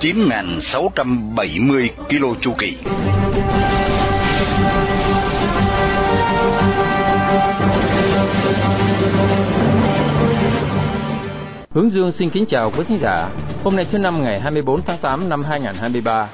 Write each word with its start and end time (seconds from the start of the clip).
9.670 0.00 1.88
km 2.08 2.40
chu 2.40 2.52
kỳ. 2.58 2.76
Hướng 11.70 11.90
Dương 11.90 12.12
xin 12.12 12.30
kính 12.30 12.46
chào 12.46 12.70
quý 12.70 12.84
thính 12.88 12.98
giả. 13.00 13.28
Hôm 13.64 13.76
nay 13.76 13.86
thứ 13.90 13.98
năm 13.98 14.22
ngày 14.22 14.40
24 14.40 14.82
tháng 14.82 14.98
8 14.98 15.28
năm 15.28 15.42
2023 15.42 16.28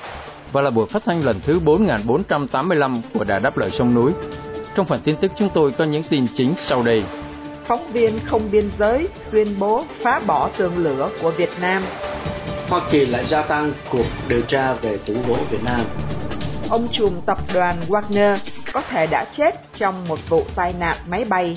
và 0.52 0.62
là 0.62 0.70
buổi 0.70 0.86
phát 0.86 1.02
thanh 1.04 1.24
lần 1.24 1.40
thứ 1.40 1.60
4485 1.60 3.02
của 3.14 3.24
Đài 3.24 3.40
Đáp 3.40 3.58
Lợi 3.58 3.70
Sông 3.70 3.94
Núi. 3.94 4.12
Trong 4.74 4.86
phần 4.86 5.00
tin 5.04 5.16
tức 5.16 5.32
chúng 5.36 5.48
tôi 5.54 5.72
có 5.72 5.84
những 5.84 6.02
tin 6.02 6.26
chính 6.34 6.54
sau 6.56 6.82
đây. 6.82 7.04
Phóng 7.66 7.92
viên 7.92 8.18
không 8.24 8.50
biên 8.50 8.70
giới 8.78 9.08
tuyên 9.30 9.58
bố 9.58 9.84
phá 10.02 10.20
bỏ 10.26 10.50
tường 10.56 10.78
lửa 10.78 11.10
của 11.22 11.30
Việt 11.30 11.50
Nam. 11.60 11.82
Hoa 12.68 12.80
Kỳ 12.90 13.06
lại 13.06 13.26
gia 13.26 13.42
tăng 13.42 13.72
cuộc 13.90 14.06
điều 14.28 14.42
tra 14.42 14.72
về 14.72 14.98
tủ 15.06 15.14
gỗ 15.28 15.36
Việt 15.50 15.62
Nam. 15.62 15.80
Ông 16.70 16.88
trùm 16.92 17.20
tập 17.26 17.38
đoàn 17.54 17.80
Wagner 17.88 18.36
có 18.72 18.82
thể 18.90 19.06
đã 19.06 19.26
chết 19.36 19.54
trong 19.78 20.08
một 20.08 20.18
vụ 20.28 20.44
tai 20.54 20.72
nạn 20.72 20.96
máy 21.08 21.24
bay. 21.24 21.56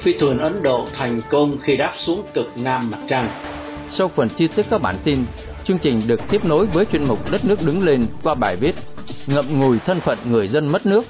Phi 0.00 0.12
thuyền 0.18 0.38
Ấn 0.38 0.62
Độ 0.62 0.86
thành 0.92 1.22
công 1.30 1.58
khi 1.58 1.76
đáp 1.76 1.92
xuống 1.96 2.22
cực 2.34 2.50
nam 2.56 2.90
mặt 2.90 2.98
trăng. 3.08 3.28
Sau 3.88 4.08
phần 4.08 4.28
chi 4.28 4.48
tiết 4.48 4.66
các 4.70 4.82
bản 4.82 4.96
tin, 5.04 5.24
chương 5.64 5.78
trình 5.78 6.02
được 6.06 6.20
tiếp 6.30 6.44
nối 6.44 6.66
với 6.66 6.84
chuyên 6.84 7.04
mục 7.04 7.30
Đất 7.30 7.44
nước 7.44 7.62
đứng 7.62 7.84
lên 7.84 8.06
qua 8.22 8.34
bài 8.34 8.56
viết 8.56 8.74
Ngậm 9.26 9.60
ngùi 9.60 9.78
thân 9.78 10.00
phận 10.00 10.18
người 10.24 10.48
dân 10.48 10.68
mất 10.68 10.86
nước 10.86 11.06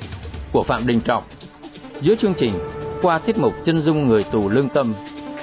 của 0.53 0.63
Phạm 0.63 0.87
Đình 0.87 1.01
Trọng. 1.01 1.23
Giữa 2.01 2.15
chương 2.15 2.35
trình, 2.35 2.59
qua 3.03 3.19
tiết 3.19 3.39
mục 3.39 3.55
chân 3.65 3.81
dung 3.81 4.07
người 4.07 4.25
tù 4.25 4.49
lương 4.49 4.69
tâm, 4.69 4.95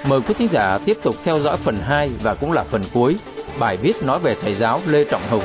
mời 0.06 0.22
quý 0.22 0.34
thính 0.38 0.48
giả 0.48 0.78
tiếp 0.86 0.98
tục 1.04 1.16
theo 1.24 1.40
dõi 1.40 1.58
phần 1.64 1.78
2 1.78 2.12
và 2.22 2.34
cũng 2.34 2.52
là 2.52 2.64
phần 2.64 2.84
cuối 2.94 3.16
bài 3.60 3.78
viết 3.78 4.04
nói 4.04 4.20
về 4.20 4.36
thầy 4.42 4.56
giáo 4.56 4.82
Lê 4.86 5.04
Trọng 5.04 5.30
Hùng. 5.30 5.44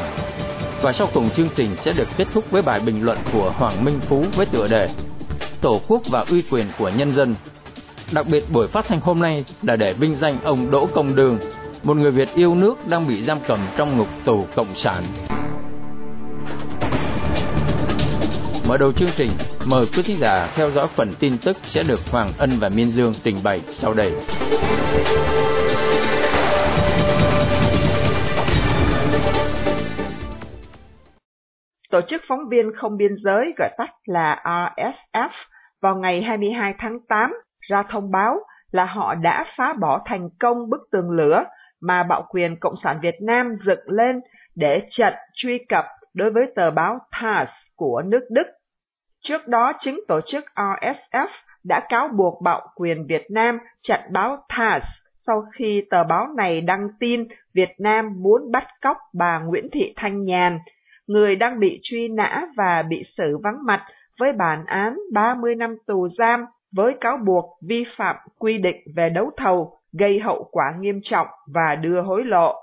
Và 0.83 0.93
sau 0.93 1.09
cùng 1.15 1.31
chương 1.31 1.49
trình 1.57 1.77
sẽ 1.77 1.93
được 1.93 2.09
kết 2.17 2.27
thúc 2.35 2.45
với 2.51 2.63
bài 2.63 2.81
bình 2.81 3.05
luận 3.05 3.19
của 3.33 3.53
Hoàng 3.57 3.85
Minh 3.85 4.01
Phú 4.09 4.25
với 4.37 4.47
tựa 4.47 4.69
đề 4.69 4.89
Tổ 5.61 5.81
quốc 5.89 6.03
và 6.11 6.25
uy 6.31 6.43
quyền 6.51 6.67
của 6.79 6.89
nhân 6.89 7.13
dân. 7.13 7.35
Đặc 8.13 8.27
biệt 8.31 8.45
buổi 8.53 8.69
phát 8.69 8.87
thanh 8.89 9.01
hôm 9.01 9.21
nay 9.21 9.45
là 9.63 9.77
để 9.77 9.93
vinh 9.93 10.17
danh 10.17 10.39
ông 10.45 10.71
Đỗ 10.71 10.87
Công 10.87 11.17
Đường, 11.17 11.39
một 11.83 11.97
người 11.97 12.11
Việt 12.11 12.29
yêu 12.35 12.55
nước 12.55 12.87
đang 12.87 13.09
bị 13.09 13.25
giam 13.25 13.39
cầm 13.49 13.59
trong 13.77 13.99
ngục 13.99 14.09
tù 14.25 14.47
cộng 14.57 14.75
sản. 14.75 15.05
Mở 18.69 18.77
đầu 18.77 18.93
chương 18.93 19.11
trình, 19.17 19.31
mời 19.65 19.87
quý 19.87 20.03
thính 20.03 20.19
giả 20.19 20.53
theo 20.55 20.71
dõi 20.71 20.87
phần 20.97 21.15
tin 21.19 21.39
tức 21.39 21.57
sẽ 21.63 21.83
được 21.83 22.01
Hoàng 22.11 22.33
Ân 22.39 22.59
và 22.59 22.69
Miên 22.69 22.91
Dương 22.91 23.15
trình 23.25 23.43
bày 23.43 23.61
sau 23.75 23.95
đây. 23.95 24.13
Tổ 31.91 32.01
chức 32.01 32.23
phóng 32.29 32.49
viên 32.49 32.73
không 32.75 32.97
biên 32.97 33.17
giới 33.25 33.55
gọi 33.59 33.71
tắt 33.79 33.91
là 34.05 34.43
RSF 34.45 35.29
vào 35.83 35.97
ngày 35.97 36.23
22 36.23 36.75
tháng 36.79 36.99
8 37.09 37.35
ra 37.61 37.83
thông 37.91 38.11
báo 38.11 38.39
là 38.73 38.85
họ 38.85 39.15
đã 39.15 39.45
phá 39.57 39.73
bỏ 39.81 40.03
thành 40.07 40.29
công 40.41 40.71
bức 40.71 40.81
tường 40.93 41.11
lửa 41.11 41.45
mà 41.81 42.03
bạo 42.03 42.27
quyền 42.29 42.57
Cộng 42.61 42.75
sản 42.83 42.99
Việt 43.03 43.15
Nam 43.23 43.57
dựng 43.65 43.85
lên 43.87 44.21
để 44.55 44.83
chặn 44.91 45.13
truy 45.35 45.59
cập 45.69 45.85
đối 46.15 46.31
với 46.31 46.45
tờ 46.57 46.71
báo 46.71 46.99
TASS 47.21 47.51
của 47.77 48.03
nước 48.07 48.27
Đức. 48.31 48.47
Trước 49.25 49.49
đó, 49.49 49.73
chính 49.81 50.01
tổ 50.09 50.21
chức 50.27 50.45
RSF 50.55 51.29
đã 51.65 51.87
cáo 51.89 52.09
buộc 52.09 52.43
bạo 52.43 52.69
quyền 52.75 53.07
Việt 53.07 53.27
Nam 53.31 53.59
chặn 53.83 54.01
báo 54.13 54.47
TASS 54.49 54.87
sau 55.27 55.45
khi 55.53 55.85
tờ 55.91 56.05
báo 56.05 56.27
này 56.37 56.61
đăng 56.61 56.89
tin 57.01 57.25
Việt 57.55 57.71
Nam 57.79 58.23
muốn 58.23 58.53
bắt 58.53 58.65
cóc 58.83 58.97
bà 59.15 59.39
Nguyễn 59.39 59.69
Thị 59.73 59.93
Thanh 59.97 60.25
Nhàn, 60.25 60.59
người 61.09 61.37
đang 61.37 61.61
bị 61.61 61.81
truy 61.83 62.09
nã 62.09 62.47
và 62.57 62.83
bị 62.83 63.05
xử 63.17 63.39
vắng 63.45 63.59
mặt 63.67 63.85
với 64.19 64.33
bản 64.33 64.65
án 64.67 64.97
30 65.13 65.55
năm 65.55 65.77
tù 65.87 66.09
giam 66.09 66.45
với 66.73 66.95
cáo 67.01 67.17
buộc 67.17 67.59
vi 67.69 67.85
phạm 67.97 68.17
quy 68.39 68.59
định 68.59 68.77
về 68.97 69.09
đấu 69.09 69.31
thầu, 69.37 69.81
gây 69.93 70.21
hậu 70.21 70.49
quả 70.53 70.75
nghiêm 70.81 71.01
trọng 71.03 71.27
và 71.55 71.75
đưa 71.75 72.03
hối 72.03 72.25
lộ. 72.25 72.55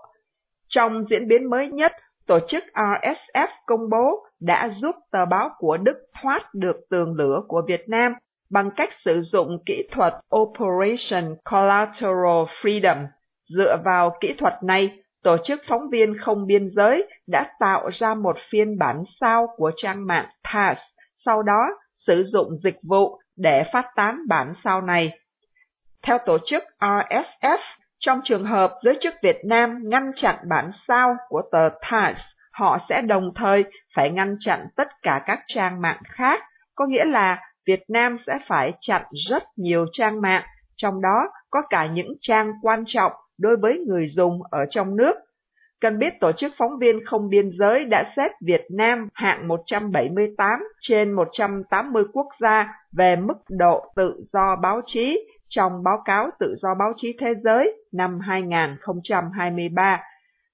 Trong 0.67 1.05
diễn 1.09 1.27
biến 1.27 1.49
mới 1.49 1.67
nhất, 1.67 1.91
tổ 2.27 2.39
chức 2.47 2.63
RSF 2.73 3.47
công 3.65 3.89
bố 3.89 4.25
đã 4.39 4.69
giúp 4.69 4.95
tờ 5.11 5.25
báo 5.25 5.49
của 5.57 5.77
Đức 5.77 5.97
thoát 6.21 6.41
được 6.53 6.75
tường 6.89 7.13
lửa 7.15 7.41
của 7.47 7.61
Việt 7.67 7.89
Nam 7.89 8.13
bằng 8.49 8.71
cách 8.75 8.89
sử 9.05 9.21
dụng 9.21 9.57
kỹ 9.65 9.87
thuật 9.91 10.13
Operation 10.35 11.35
Collateral 11.51 12.43
Freedom. 12.61 13.05
Dựa 13.45 13.77
vào 13.85 14.17
kỹ 14.21 14.33
thuật 14.37 14.53
này, 14.63 14.97
tổ 15.25 15.37
chức 15.43 15.61
phóng 15.67 15.89
viên 15.89 16.17
không 16.17 16.45
biên 16.47 16.69
giới 16.75 17.07
đã 17.27 17.51
tạo 17.59 17.89
ra 17.93 18.13
một 18.13 18.37
phiên 18.51 18.77
bản 18.77 19.03
sao 19.21 19.47
của 19.57 19.71
trang 19.77 20.07
mạng 20.07 20.29
TASS, 20.43 20.81
sau 21.25 21.43
đó 21.43 21.69
sử 22.07 22.23
dụng 22.23 22.47
dịch 22.63 22.77
vụ 22.89 23.19
để 23.37 23.63
phát 23.73 23.85
tán 23.95 24.19
bản 24.29 24.53
sao 24.63 24.81
này. 24.81 25.19
Theo 26.03 26.17
tổ 26.25 26.37
chức 26.45 26.63
RSF, 26.79 27.57
trong 27.99 28.21
trường 28.23 28.45
hợp 28.45 28.73
giới 28.83 28.97
chức 29.01 29.13
Việt 29.23 29.37
Nam 29.45 29.79
ngăn 29.83 30.11
chặn 30.15 30.35
bản 30.49 30.71
sao 30.87 31.15
của 31.29 31.41
tờ 31.51 31.69
TASS, 31.81 32.19
họ 32.53 32.77
sẽ 32.89 33.01
đồng 33.01 33.31
thời 33.35 33.63
phải 33.95 34.09
ngăn 34.09 34.35
chặn 34.39 34.67
tất 34.75 34.87
cả 35.01 35.21
các 35.25 35.39
trang 35.47 35.81
mạng 35.81 36.01
khác, 36.05 36.43
có 36.75 36.85
nghĩa 36.85 37.05
là 37.05 37.39
Việt 37.67 37.83
Nam 37.87 38.17
sẽ 38.27 38.39
phải 38.47 38.71
chặn 38.81 39.03
rất 39.29 39.43
nhiều 39.57 39.85
trang 39.91 40.21
mạng, 40.21 40.43
trong 40.77 41.01
đó 41.01 41.27
có 41.49 41.61
cả 41.69 41.87
những 41.93 42.13
trang 42.21 42.51
quan 42.61 42.83
trọng 42.87 43.11
đối 43.37 43.57
với 43.57 43.79
người 43.87 44.07
dùng 44.07 44.41
ở 44.51 44.65
trong 44.69 44.95
nước. 44.95 45.13
Cần 45.81 45.99
biết 45.99 46.13
Tổ 46.19 46.31
chức 46.31 46.53
Phóng 46.57 46.77
viên 46.79 47.05
Không 47.05 47.29
Biên 47.29 47.51
Giới 47.59 47.85
đã 47.85 48.13
xếp 48.15 48.31
Việt 48.41 48.65
Nam 48.69 49.09
hạng 49.13 49.47
178 49.47 50.59
trên 50.81 51.11
180 51.11 52.03
quốc 52.13 52.27
gia 52.39 52.67
về 52.91 53.15
mức 53.15 53.37
độ 53.49 53.91
tự 53.95 54.23
do 54.33 54.55
báo 54.55 54.81
chí 54.85 55.27
trong 55.49 55.83
báo 55.83 56.01
cáo 56.05 56.29
tự 56.39 56.55
do 56.57 56.75
báo 56.79 56.93
chí 56.97 57.15
thế 57.19 57.33
giới 57.43 57.83
năm 57.91 58.19
2023. 58.19 60.01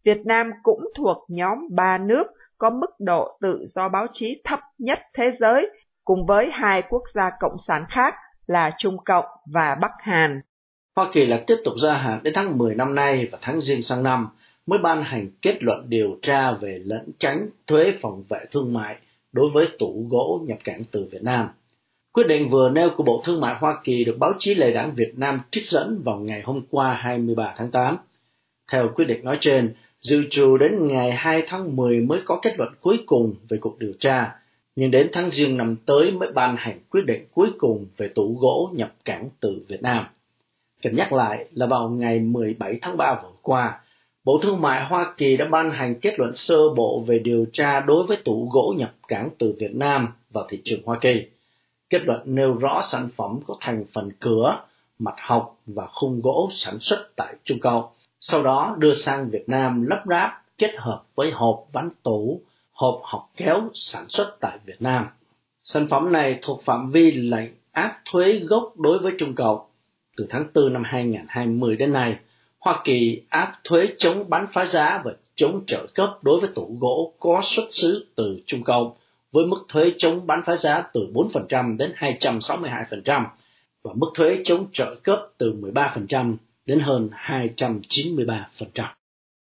Việt 0.06 0.26
Nam 0.26 0.52
cũng 0.64 0.82
thuộc 0.98 1.18
nhóm 1.30 1.58
ba 1.72 1.98
nước 1.98 2.24
có 2.58 2.70
mức 2.70 2.92
độ 3.00 3.38
tự 3.42 3.66
do 3.76 3.90
báo 3.90 4.08
chí 4.14 4.42
thấp 4.44 4.60
nhất 4.78 5.00
thế 5.14 5.32
giới, 5.40 5.70
cùng 6.04 6.26
với 6.26 6.50
hai 6.54 6.82
quốc 6.90 7.04
gia 7.14 7.32
cộng 7.40 7.56
sản 7.68 7.86
khác 7.90 8.16
là 8.48 8.72
Trung 8.78 8.98
Cộng 9.06 9.26
và 9.54 9.76
Bắc 9.82 9.92
Hàn. 10.00 10.42
Hoa 10.96 11.10
Kỳ 11.14 11.26
lại 11.26 11.44
tiếp 11.48 11.56
tục 11.64 11.74
gia 11.82 11.98
hạn 11.98 12.20
đến 12.24 12.34
tháng 12.34 12.58
10 12.58 12.76
năm 12.76 12.96
nay 12.96 13.28
và 13.32 13.38
tháng 13.42 13.62
riêng 13.62 13.82
sang 13.82 14.04
năm 14.04 14.28
mới 14.66 14.80
ban 14.80 15.04
hành 15.04 15.30
kết 15.42 15.64
luận 15.64 15.86
điều 15.90 16.20
tra 16.22 16.52
về 16.52 16.82
lẫn 16.86 17.12
tránh 17.20 17.50
thuế 17.68 17.94
phòng 18.02 18.24
vệ 18.30 18.40
thương 18.52 18.74
mại 18.74 18.96
đối 19.32 19.50
với 19.50 19.68
tủ 19.80 20.08
gỗ 20.10 20.42
nhập 20.48 20.58
cảnh 20.64 20.84
từ 20.92 21.08
Việt 21.12 21.24
Nam. 21.24 21.48
Quyết 22.14 22.28
định 22.28 22.50
vừa 22.50 22.70
nêu 22.70 22.90
của 22.90 23.04
Bộ 23.04 23.22
Thương 23.26 23.42
mại 23.42 23.56
Hoa 23.56 23.78
Kỳ 23.84 24.04
được 24.04 24.18
báo 24.20 24.34
chí 24.40 24.56
Lệ 24.56 24.74
đảng 24.74 24.96
Việt 24.96 25.14
Nam 25.18 25.40
trích 25.52 25.70
dẫn 25.70 26.02
vào 26.06 26.20
ngày 26.20 26.42
hôm 26.42 26.62
qua 26.70 26.94
23 26.94 27.54
tháng 27.58 27.72
8. 27.72 27.98
Theo 28.72 28.90
quyết 28.96 29.06
định 29.06 29.26
nói 29.26 29.38
trên, 29.42 29.74
dự 30.02 30.24
trù 30.30 30.58
đến 30.58 30.88
ngày 30.88 31.12
2 31.12 31.44
tháng 31.48 31.76
10 31.76 32.00
mới 32.00 32.22
có 32.26 32.40
kết 32.42 32.58
luận 32.58 32.74
cuối 32.82 33.04
cùng 33.06 33.36
về 33.50 33.58
cuộc 33.58 33.80
điều 33.80 33.94
tra, 34.00 34.36
nhưng 34.76 34.92
đến 34.92 35.10
tháng 35.12 35.30
riêng 35.30 35.58
năm 35.58 35.76
tới 35.86 36.12
mới 36.12 36.32
ban 36.32 36.56
hành 36.58 36.80
quyết 36.90 37.06
định 37.06 37.26
cuối 37.32 37.52
cùng 37.58 37.86
về 37.98 38.08
tủ 38.08 38.38
gỗ 38.40 38.70
nhập 38.74 38.94
cảnh 39.06 39.30
từ 39.40 39.62
Việt 39.68 39.82
Nam. 39.82 40.06
Cần 40.82 40.96
nhắc 40.96 41.14
lại 41.14 41.46
là 41.54 41.66
vào 41.66 41.90
ngày 41.90 42.20
17 42.20 42.80
tháng 42.82 42.98
3 42.98 43.20
vừa 43.24 43.32
qua, 43.42 43.80
Bộ 44.24 44.40
Thương 44.44 44.62
mại 44.62 44.86
Hoa 44.86 45.14
Kỳ 45.18 45.38
đã 45.38 45.46
ban 45.46 45.72
hành 45.72 46.00
kết 46.00 46.20
luận 46.20 46.34
sơ 46.34 46.70
bộ 46.70 47.04
về 47.08 47.20
điều 47.20 47.46
tra 47.54 47.80
đối 47.80 48.04
với 48.08 48.18
tủ 48.18 48.50
gỗ 48.52 48.74
nhập 48.78 48.92
cảng 49.08 49.30
từ 49.38 49.56
Việt 49.60 49.76
Nam 49.76 50.08
vào 50.30 50.46
thị 50.50 50.62
trường 50.66 50.80
Hoa 50.86 50.98
Kỳ. 51.02 51.26
Kết 51.90 52.02
luận 52.06 52.22
nêu 52.26 52.54
rõ 52.54 52.82
sản 52.92 53.10
phẩm 53.16 53.40
có 53.48 53.56
thành 53.60 53.86
phần 53.94 54.12
cửa, 54.20 54.60
mặt 55.00 55.16
học 55.18 55.58
và 55.66 55.88
khung 55.88 56.22
gỗ 56.22 56.50
sản 56.52 56.80
xuất 56.80 57.10
tại 57.16 57.36
Trung 57.44 57.60
Cộng. 57.60 57.86
Sau 58.20 58.44
đó 58.44 58.76
đưa 58.80 58.94
sang 58.94 59.30
Việt 59.30 59.50
Nam 59.50 59.86
lắp 59.88 60.04
ráp 60.06 60.44
kết 60.58 60.72
hợp 60.78 61.04
với 61.16 61.32
hộp 61.32 61.66
ván 61.74 61.90
tủ, 62.04 62.42
hộp 62.72 63.02
học 63.04 63.30
kéo 63.38 63.70
sản 63.74 64.06
xuất 64.10 64.38
tại 64.40 64.58
Việt 64.66 64.82
Nam. 64.82 65.08
Sản 65.64 65.88
phẩm 65.90 66.12
này 66.12 66.40
thuộc 66.42 66.64
phạm 66.64 66.92
vi 66.92 67.12
lệnh 67.12 67.50
áp 67.72 68.02
thuế 68.06 68.40
gốc 68.40 68.74
đối 68.78 69.00
với 69.00 69.14
Trung 69.18 69.36
Cộng. 69.36 69.60
Từ 70.22 70.28
tháng 70.30 70.46
4 70.56 70.74
năm 70.74 70.84
2020 70.86 71.76
đến 71.76 71.94
nay, 71.94 72.16
Hoa 72.60 72.82
Kỳ 72.84 73.22
áp 73.30 73.54
thuế 73.64 73.88
chống 73.98 74.30
bán 74.30 74.46
phá 74.54 74.66
giá 74.66 75.02
và 75.06 75.12
chống 75.36 75.64
trợ 75.68 75.88
cấp 75.96 76.10
đối 76.22 76.40
với 76.40 76.50
tủ 76.56 76.78
gỗ 76.80 77.14
có 77.20 77.42
xuất 77.44 77.64
xứ 77.72 78.06
từ 78.16 78.40
Trung 78.46 78.64
Cộng 78.64 78.94
với 79.32 79.46
mức 79.46 79.66
thuế 79.68 79.94
chống 79.98 80.28
bán 80.28 80.42
phá 80.46 80.56
giá 80.56 80.84
từ 80.94 81.08
4% 81.14 81.78
đến 81.78 81.92
262% 81.98 83.26
và 83.84 83.94
mức 83.96 84.08
thuế 84.16 84.42
chống 84.44 84.66
trợ 84.72 84.96
cấp 85.04 85.20
từ 85.38 85.56
13% 85.62 86.36
đến 86.66 86.80
hơn 86.80 87.10
293%. 87.28 88.46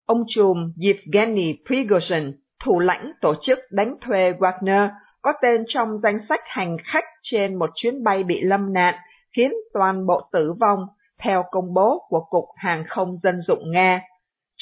Ông 0.06 0.25
trùm 0.29 0.73
Yevgeny 0.83 1.55
Prigozhin, 1.67 2.33
thủ 2.65 2.79
lãnh 2.79 3.12
tổ 3.21 3.35
chức 3.43 3.59
đánh 3.71 3.94
thuê 4.06 4.33
Wagner, 4.38 4.88
có 5.23 5.33
tên 5.43 5.65
trong 5.69 5.88
danh 6.03 6.19
sách 6.29 6.41
hành 6.44 6.76
khách 6.85 7.05
trên 7.23 7.55
một 7.55 7.71
chuyến 7.75 8.05
bay 8.05 8.25
bị 8.25 8.41
lâm 8.41 8.73
nạn, 8.73 8.94
khiến 9.37 9.53
toàn 9.75 10.06
bộ 10.06 10.21
tử 10.32 10.53
vong, 10.61 10.87
theo 11.23 11.44
công 11.50 11.75
bố 11.75 12.06
của 12.09 12.25
Cục 12.31 12.44
Hàng 12.56 12.85
không 12.88 13.17
Dân 13.17 13.41
dụng 13.41 13.71
Nga. 13.71 14.03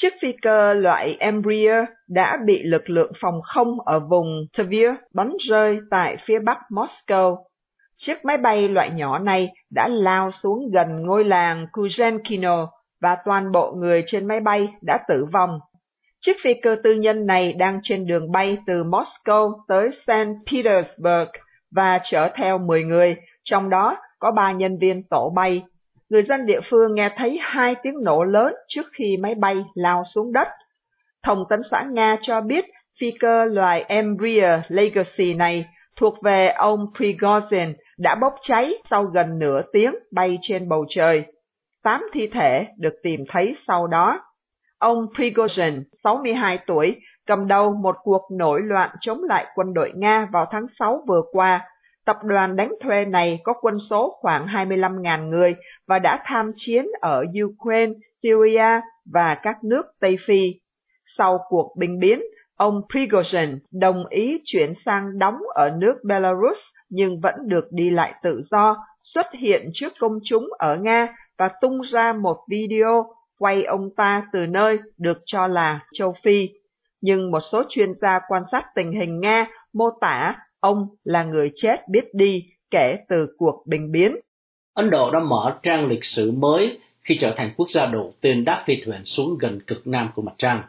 Chiếc 0.01 0.13
phi 0.21 0.33
cơ 0.41 0.73
loại 0.73 1.17
Embraer 1.19 1.85
đã 2.09 2.37
bị 2.45 2.63
lực 2.63 2.89
lượng 2.89 3.11
phòng 3.21 3.41
không 3.43 3.79
ở 3.85 3.99
vùng 3.99 4.27
Tver 4.57 4.95
bắn 5.13 5.33
rơi 5.49 5.77
tại 5.91 6.17
phía 6.25 6.39
bắc 6.39 6.57
Moscow. 6.69 7.37
Chiếc 7.97 8.25
máy 8.25 8.37
bay 8.37 8.67
loại 8.67 8.91
nhỏ 8.91 9.19
này 9.19 9.49
đã 9.71 9.87
lao 9.87 10.31
xuống 10.31 10.71
gần 10.73 11.05
ngôi 11.05 11.23
làng 11.23 11.65
Kuzenkino 11.73 12.67
và 13.01 13.17
toàn 13.25 13.51
bộ 13.51 13.71
người 13.71 14.03
trên 14.07 14.27
máy 14.27 14.39
bay 14.39 14.67
đã 14.81 14.99
tử 15.07 15.25
vong. 15.33 15.59
Chiếc 16.21 16.37
phi 16.43 16.53
cơ 16.53 16.75
tư 16.83 16.93
nhân 16.93 17.25
này 17.25 17.53
đang 17.53 17.79
trên 17.83 18.07
đường 18.07 18.31
bay 18.31 18.57
từ 18.67 18.83
Moscow 18.83 19.53
tới 19.67 19.89
St. 20.07 20.51
Petersburg 20.51 21.29
và 21.75 21.99
chở 22.11 22.29
theo 22.35 22.57
10 22.57 22.83
người, 22.83 23.15
trong 23.43 23.69
đó 23.69 23.97
có 24.19 24.31
ba 24.31 24.51
nhân 24.51 24.77
viên 24.77 25.03
tổ 25.09 25.29
bay. 25.35 25.63
Người 26.09 26.23
dân 26.23 26.45
địa 26.45 26.59
phương 26.69 26.95
nghe 26.95 27.09
thấy 27.17 27.39
hai 27.41 27.75
tiếng 27.83 28.03
nổ 28.03 28.23
lớn 28.23 28.53
trước 28.67 28.85
khi 28.93 29.17
máy 29.17 29.35
bay 29.35 29.65
lao 29.73 30.03
xuống 30.13 30.33
đất. 30.33 30.47
Thông 31.23 31.43
tấn 31.49 31.59
xã 31.71 31.83
Nga 31.91 32.17
cho 32.21 32.41
biết 32.41 32.65
phi 32.99 33.11
cơ 33.19 33.45
loài 33.45 33.85
Embraer 33.87 34.61
Legacy 34.67 35.33
này 35.33 35.65
thuộc 35.95 36.13
về 36.23 36.47
ông 36.47 36.85
Prigozhin 36.97 37.73
đã 37.97 38.15
bốc 38.15 38.35
cháy 38.41 38.73
sau 38.89 39.03
gần 39.03 39.39
nửa 39.39 39.61
tiếng 39.73 39.95
bay 40.11 40.39
trên 40.41 40.69
bầu 40.69 40.85
trời. 40.89 41.25
Tám 41.83 42.01
thi 42.13 42.27
thể 42.27 42.67
được 42.77 42.93
tìm 43.03 43.23
thấy 43.29 43.55
sau 43.67 43.87
đó. 43.87 44.21
Ông 44.79 45.05
Prigozhin, 45.15 45.83
62 46.03 46.59
tuổi, 46.67 46.95
cầm 47.27 47.47
đầu 47.47 47.73
một 47.73 47.95
cuộc 48.03 48.21
nổi 48.31 48.61
loạn 48.63 48.89
chống 49.01 49.23
lại 49.23 49.45
quân 49.55 49.73
đội 49.73 49.91
Nga 49.95 50.27
vào 50.31 50.45
tháng 50.51 50.65
6 50.79 51.03
vừa 51.07 51.21
qua. 51.31 51.61
Tập 52.09 52.17
đoàn 52.23 52.55
đánh 52.55 52.73
thuê 52.81 53.05
này 53.05 53.39
có 53.43 53.53
quân 53.61 53.75
số 53.89 54.17
khoảng 54.21 54.45
25.000 54.45 55.29
người 55.29 55.55
và 55.87 55.99
đã 55.99 56.21
tham 56.25 56.51
chiến 56.55 56.85
ở 57.01 57.23
Ukraine, 57.43 57.93
Syria 58.23 58.81
và 59.13 59.37
các 59.43 59.63
nước 59.63 59.81
Tây 59.99 60.17
Phi. 60.27 60.53
Sau 61.17 61.39
cuộc 61.49 61.75
bình 61.77 61.99
biến, 61.99 62.21
ông 62.55 62.81
Prigozhin 62.89 63.57
đồng 63.71 64.05
ý 64.07 64.41
chuyển 64.45 64.73
sang 64.85 65.19
đóng 65.19 65.37
ở 65.55 65.69
nước 65.77 65.93
Belarus 66.03 66.57
nhưng 66.89 67.19
vẫn 67.19 67.35
được 67.47 67.65
đi 67.71 67.89
lại 67.89 68.13
tự 68.23 68.41
do, 68.51 68.77
xuất 69.03 69.25
hiện 69.33 69.69
trước 69.73 69.93
công 69.99 70.19
chúng 70.23 70.47
ở 70.57 70.75
Nga 70.75 71.07
và 71.37 71.49
tung 71.61 71.81
ra 71.81 72.13
một 72.13 72.37
video 72.49 73.05
quay 73.39 73.63
ông 73.63 73.89
ta 73.97 74.27
từ 74.33 74.45
nơi 74.45 74.79
được 74.97 75.17
cho 75.25 75.47
là 75.47 75.79
châu 75.93 76.13
Phi. 76.23 76.49
Nhưng 77.01 77.31
một 77.31 77.41
số 77.51 77.63
chuyên 77.69 77.93
gia 78.01 78.19
quan 78.27 78.43
sát 78.51 78.65
tình 78.75 78.91
hình 78.91 79.19
Nga 79.19 79.47
mô 79.73 79.89
tả 80.01 80.35
ông 80.59 80.87
là 81.03 81.23
người 81.23 81.51
chết 81.55 81.87
biết 81.89 82.13
đi 82.13 82.43
kể 82.71 82.97
từ 83.09 83.27
cuộc 83.37 83.63
bình 83.65 83.91
biến. 83.91 84.15
Ấn 84.73 84.89
Độ 84.89 85.11
đã 85.11 85.19
mở 85.29 85.59
trang 85.63 85.87
lịch 85.87 86.03
sử 86.03 86.31
mới 86.31 86.79
khi 87.01 87.17
trở 87.17 87.33
thành 87.37 87.51
quốc 87.57 87.69
gia 87.69 87.85
đầu 87.85 88.13
tiên 88.21 88.45
đáp 88.45 88.63
phi 88.67 88.81
thuyền 88.85 89.05
xuống 89.05 89.37
gần 89.39 89.59
cực 89.67 89.87
nam 89.87 90.09
của 90.15 90.21
mặt 90.21 90.33
trăng. 90.37 90.61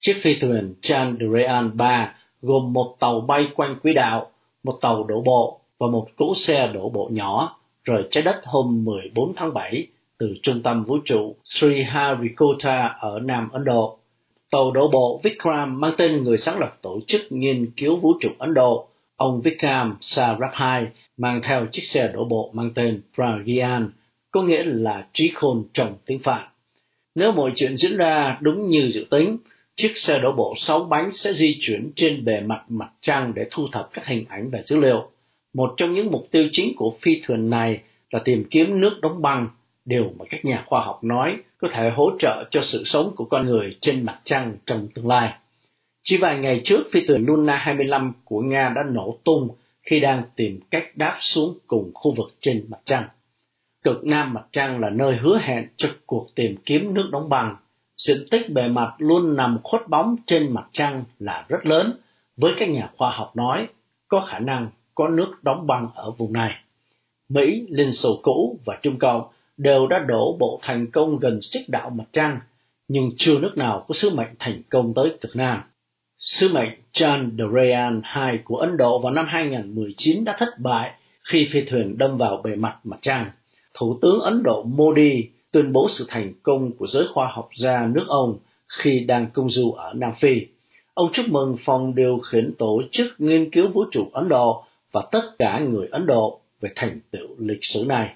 Chiếc 0.00 0.16
phi 0.22 0.38
thuyền 0.38 0.74
Chandrayaan 0.82 1.76
3 1.76 2.14
gồm 2.42 2.72
một 2.72 2.96
tàu 3.00 3.20
bay 3.20 3.48
quanh 3.54 3.76
quỹ 3.82 3.92
đạo, 3.92 4.30
một 4.62 4.78
tàu 4.80 5.04
đổ 5.04 5.22
bộ 5.22 5.60
và 5.78 5.86
một 5.86 6.08
cỗ 6.16 6.34
xe 6.36 6.70
đổ 6.74 6.88
bộ 6.88 7.08
nhỏ 7.12 7.60
rời 7.84 8.08
trái 8.10 8.22
đất 8.22 8.40
hôm 8.44 8.84
14 8.84 9.32
tháng 9.36 9.54
7 9.54 9.86
từ 10.18 10.34
trung 10.42 10.62
tâm 10.62 10.84
vũ 10.84 10.98
trụ 11.04 11.36
Sriharikota 11.44 12.86
ở 13.00 13.20
Nam 13.20 13.48
Ấn 13.52 13.64
Độ. 13.64 13.98
Tàu 14.50 14.70
đổ 14.70 14.88
bộ 14.88 15.20
Vikram 15.24 15.80
mang 15.80 15.92
tên 15.98 16.24
người 16.24 16.38
sáng 16.38 16.58
lập 16.58 16.78
tổ 16.82 17.00
chức 17.06 17.20
nghiên 17.30 17.70
cứu 17.76 17.96
vũ 17.96 18.12
trụ 18.20 18.28
Ấn 18.38 18.54
Độ, 18.54 18.88
ông 19.16 19.40
Vikram 19.40 19.96
Sarabhai, 20.00 20.86
mang 21.16 21.40
theo 21.42 21.66
chiếc 21.66 21.84
xe 21.84 22.10
đổ 22.14 22.24
bộ 22.24 22.50
mang 22.54 22.70
tên 22.74 23.02
Pragyan, 23.14 23.90
có 24.30 24.42
nghĩa 24.42 24.62
là 24.64 25.06
trí 25.12 25.30
khôn 25.34 25.64
trong 25.72 25.96
tiếng 26.06 26.18
Phạn. 26.18 26.48
Nếu 27.14 27.32
mọi 27.32 27.52
chuyện 27.56 27.76
diễn 27.76 27.96
ra 27.96 28.38
đúng 28.40 28.70
như 28.70 28.90
dự 28.90 29.06
tính, 29.10 29.38
chiếc 29.76 29.96
xe 29.96 30.18
đổ 30.18 30.32
bộ 30.32 30.54
sáu 30.56 30.84
bánh 30.84 31.12
sẽ 31.12 31.32
di 31.32 31.58
chuyển 31.60 31.92
trên 31.96 32.24
bề 32.24 32.40
mặt 32.40 32.64
mặt 32.68 32.90
trăng 33.00 33.32
để 33.34 33.46
thu 33.50 33.68
thập 33.72 33.90
các 33.92 34.06
hình 34.06 34.24
ảnh 34.28 34.50
và 34.50 34.62
dữ 34.62 34.76
liệu. 34.76 35.10
Một 35.54 35.74
trong 35.76 35.92
những 35.92 36.10
mục 36.10 36.28
tiêu 36.30 36.48
chính 36.52 36.76
của 36.76 36.96
phi 37.00 37.20
thuyền 37.24 37.50
này 37.50 37.80
là 38.10 38.18
tìm 38.18 38.44
kiếm 38.50 38.80
nước 38.80 38.98
đóng 39.02 39.22
băng 39.22 39.48
điều 39.84 40.12
mà 40.18 40.24
các 40.30 40.44
nhà 40.44 40.64
khoa 40.66 40.84
học 40.84 41.04
nói 41.04 41.36
có 41.58 41.68
thể 41.72 41.90
hỗ 41.90 42.10
trợ 42.18 42.44
cho 42.50 42.62
sự 42.62 42.84
sống 42.84 43.12
của 43.16 43.24
con 43.24 43.46
người 43.46 43.76
trên 43.80 44.04
mặt 44.04 44.20
trăng 44.24 44.56
trong 44.66 44.88
tương 44.94 45.08
lai. 45.08 45.32
Chỉ 46.06 46.16
vài 46.16 46.38
ngày 46.38 46.60
trước, 46.64 46.82
phi 46.92 47.06
thuyền 47.06 47.26
Luna 47.26 47.56
25 47.56 48.12
của 48.24 48.40
Nga 48.40 48.72
đã 48.76 48.82
nổ 48.82 49.18
tung 49.24 49.48
khi 49.82 50.00
đang 50.00 50.22
tìm 50.36 50.60
cách 50.70 50.96
đáp 50.96 51.16
xuống 51.20 51.58
cùng 51.66 51.90
khu 51.94 52.14
vực 52.14 52.34
trên 52.40 52.66
mặt 52.68 52.78
trăng. 52.84 53.08
Cực 53.82 54.04
nam 54.04 54.34
mặt 54.34 54.44
trăng 54.52 54.80
là 54.80 54.90
nơi 54.90 55.16
hứa 55.16 55.38
hẹn 55.42 55.68
cho 55.76 55.88
cuộc 56.06 56.28
tìm 56.34 56.56
kiếm 56.64 56.94
nước 56.94 57.08
đóng 57.12 57.28
băng. 57.28 57.56
Diện 57.96 58.26
tích 58.30 58.50
bề 58.52 58.68
mặt 58.68 58.94
luôn 58.98 59.36
nằm 59.36 59.58
khuất 59.62 59.88
bóng 59.88 60.16
trên 60.26 60.54
mặt 60.54 60.66
trăng 60.72 61.04
là 61.18 61.44
rất 61.48 61.66
lớn, 61.66 62.00
với 62.36 62.54
các 62.58 62.68
nhà 62.68 62.90
khoa 62.96 63.16
học 63.16 63.36
nói 63.36 63.66
có 64.08 64.20
khả 64.20 64.38
năng 64.38 64.68
có 64.94 65.08
nước 65.08 65.34
đóng 65.42 65.66
băng 65.66 65.88
ở 65.94 66.10
vùng 66.10 66.32
này. 66.32 66.54
Mỹ, 67.28 67.66
Liên 67.68 67.92
Xô 67.92 68.20
cũ 68.22 68.58
và 68.64 68.78
Trung 68.82 68.98
Cộng 68.98 69.22
đều 69.56 69.86
đã 69.86 69.98
đổ 70.08 70.36
bộ 70.40 70.58
thành 70.62 70.86
công 70.90 71.18
gần 71.18 71.42
xích 71.42 71.68
đạo 71.68 71.90
mặt 71.90 72.04
trăng, 72.12 72.40
nhưng 72.88 73.10
chưa 73.16 73.38
nước 73.38 73.52
nào 73.56 73.84
có 73.88 73.94
sứ 73.94 74.14
mệnh 74.14 74.34
thành 74.38 74.62
công 74.70 74.94
tới 74.94 75.16
cực 75.20 75.36
Nam. 75.36 75.60
Sứ 76.24 76.48
mệnh 76.48 76.70
Chandrayaan 76.92 78.00
2 78.04 78.38
của 78.44 78.56
Ấn 78.56 78.76
Độ 78.76 78.98
vào 78.98 79.12
năm 79.12 79.26
2019 79.28 80.24
đã 80.24 80.36
thất 80.38 80.58
bại 80.58 80.90
khi 81.22 81.48
phi 81.52 81.60
thuyền 81.60 81.98
đâm 81.98 82.16
vào 82.16 82.40
bề 82.44 82.54
mặt 82.54 82.76
mặt 82.84 82.96
trăng. 83.02 83.30
Thủ 83.74 83.98
tướng 84.02 84.20
Ấn 84.20 84.42
Độ 84.42 84.62
Modi 84.62 85.28
tuyên 85.52 85.72
bố 85.72 85.88
sự 85.88 86.04
thành 86.08 86.32
công 86.42 86.72
của 86.72 86.86
giới 86.86 87.06
khoa 87.06 87.32
học 87.32 87.48
gia 87.56 87.86
nước 87.86 88.04
ông 88.08 88.38
khi 88.68 89.00
đang 89.00 89.26
công 89.34 89.50
du 89.50 89.72
ở 89.72 89.92
Nam 89.92 90.12
Phi. 90.20 90.40
Ông 90.94 91.12
chúc 91.12 91.28
mừng 91.28 91.56
phòng 91.64 91.94
điều 91.94 92.18
khiển 92.18 92.54
tổ 92.58 92.82
chức 92.90 93.06
nghiên 93.18 93.50
cứu 93.50 93.68
vũ 93.68 93.84
trụ 93.90 94.10
Ấn 94.12 94.28
Độ 94.28 94.64
và 94.92 95.02
tất 95.12 95.38
cả 95.38 95.58
người 95.58 95.88
Ấn 95.90 96.06
Độ 96.06 96.40
về 96.60 96.70
thành 96.76 97.00
tựu 97.10 97.28
lịch 97.38 97.64
sử 97.64 97.84
này. 97.88 98.14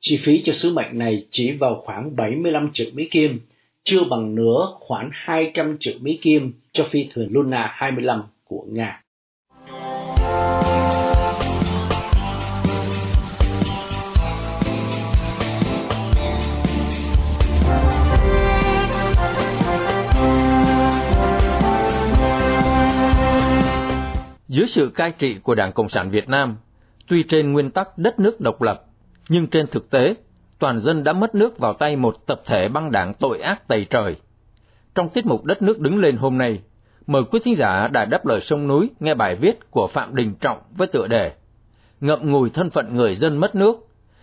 Chi 0.00 0.16
phí 0.16 0.42
cho 0.44 0.52
sứ 0.52 0.72
mệnh 0.72 0.98
này 0.98 1.26
chỉ 1.30 1.52
vào 1.52 1.82
khoảng 1.84 2.16
75 2.16 2.70
triệu 2.72 2.86
Mỹ 2.92 3.08
Kim, 3.10 3.40
chưa 3.84 4.04
bằng 4.10 4.34
nửa 4.34 4.68
khoảng 4.80 5.10
200 5.12 5.76
triệu 5.80 5.94
Mỹ 6.00 6.18
Kim 6.22 6.52
cho 6.72 6.86
phi 6.90 7.08
thuyền 7.14 7.28
Luna 7.32 7.70
25 7.72 8.22
của 8.44 8.66
Nga. 8.68 9.02
Dưới 24.48 24.66
sự 24.66 24.92
cai 24.94 25.12
trị 25.18 25.36
của 25.42 25.54
Đảng 25.54 25.72
Cộng 25.72 25.88
sản 25.88 26.10
Việt 26.10 26.28
Nam, 26.28 26.56
tuy 27.08 27.22
trên 27.22 27.52
nguyên 27.52 27.70
tắc 27.70 27.98
đất 27.98 28.20
nước 28.20 28.40
độc 28.40 28.62
lập, 28.62 28.84
nhưng 29.28 29.46
trên 29.46 29.66
thực 29.66 29.90
tế, 29.90 30.14
toàn 30.60 30.78
dân 30.78 31.04
đã 31.04 31.12
mất 31.12 31.34
nước 31.34 31.58
vào 31.58 31.72
tay 31.72 31.96
một 31.96 32.26
tập 32.26 32.42
thể 32.46 32.68
băng 32.68 32.90
đảng 32.90 33.14
tội 33.14 33.40
ác 33.40 33.68
tày 33.68 33.86
trời. 33.90 34.16
Trong 34.94 35.08
tiết 35.08 35.26
mục 35.26 35.44
Đất 35.44 35.62
nước 35.62 35.78
đứng 35.78 35.98
lên 35.98 36.16
hôm 36.16 36.38
nay, 36.38 36.60
mời 37.06 37.22
quý 37.30 37.40
thính 37.44 37.56
giả 37.56 37.88
đã 37.92 38.04
đáp 38.04 38.26
lời 38.26 38.40
sông 38.40 38.68
núi 38.68 38.90
nghe 39.00 39.14
bài 39.14 39.36
viết 39.36 39.70
của 39.70 39.86
Phạm 39.86 40.14
Đình 40.14 40.34
Trọng 40.40 40.58
với 40.76 40.86
tựa 40.86 41.06
đề 41.06 41.32
Ngậm 42.00 42.30
ngùi 42.30 42.50
thân 42.50 42.70
phận 42.70 42.94
người 42.94 43.16
dân 43.16 43.36
mất 43.36 43.54
nước 43.54 43.76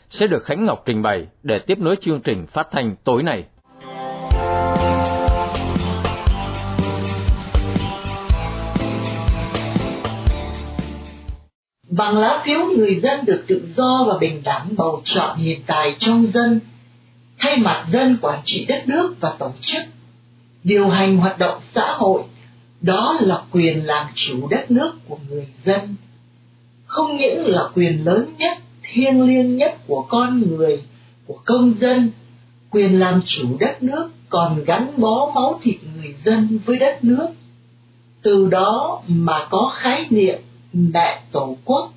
sẽ 0.10 0.28
được 0.28 0.44
Khánh 0.44 0.66
Ngọc 0.66 0.84
trình 0.86 1.02
bày 1.02 1.28
để 1.44 1.60
tiếp 1.60 1.80
nối 1.80 1.96
chương 1.96 2.22
trình 2.22 2.46
phát 2.48 2.68
thanh 2.72 2.96
tối 3.04 3.24
nay. 3.24 3.44
Bằng 11.98 12.18
lá 12.18 12.42
phiếu 12.46 12.66
người 12.78 13.00
dân 13.00 13.26
được 13.26 13.44
tự 13.48 13.68
do 13.76 14.06
và 14.08 14.18
bình 14.18 14.42
đẳng 14.44 14.68
bầu 14.78 15.02
chọn 15.06 15.38
hiện 15.38 15.62
tài 15.66 15.96
trong 16.00 16.28
dân, 16.28 16.60
thay 17.38 17.58
mặt 17.58 17.86
dân 17.90 18.18
quản 18.22 18.42
trị 18.46 18.66
đất 18.66 18.84
nước 18.88 19.16
và 19.20 19.36
tổ 19.40 19.52
chức, 19.62 19.84
điều 20.64 20.88
hành 20.88 21.18
hoạt 21.18 21.40
động 21.40 21.62
xã 21.76 21.94
hội, 21.98 22.22
đó 22.82 23.18
là 23.20 23.42
quyền 23.52 23.86
làm 23.86 24.08
chủ 24.16 24.48
đất 24.50 24.72
nước 24.72 24.92
của 25.08 25.18
người 25.30 25.48
dân. 25.66 25.96
Không 26.86 27.18
những 27.18 27.48
là 27.48 27.70
quyền 27.76 28.06
lớn 28.06 28.34
nhất, 28.38 28.58
thiêng 28.84 29.22
liêng 29.22 29.58
nhất 29.58 29.78
của 29.88 30.06
con 30.10 30.42
người, 30.50 30.82
của 31.26 31.40
công 31.46 31.72
dân, 31.72 32.12
quyền 32.72 33.00
làm 33.00 33.22
chủ 33.26 33.48
đất 33.60 33.84
nước 33.84 34.10
còn 34.30 34.64
gắn 34.66 34.92
bó 34.98 35.32
máu 35.36 35.60
thịt 35.62 35.76
người 35.96 36.16
dân 36.26 36.60
với 36.66 36.78
đất 36.78 37.04
nước. 37.04 37.28
Từ 38.22 38.48
đó 38.48 39.02
mà 39.08 39.48
có 39.50 39.72
khái 39.76 40.06
niệm 40.10 40.40
mẹ 40.78 41.22
tổ 41.32 41.58
quốc. 41.66 41.94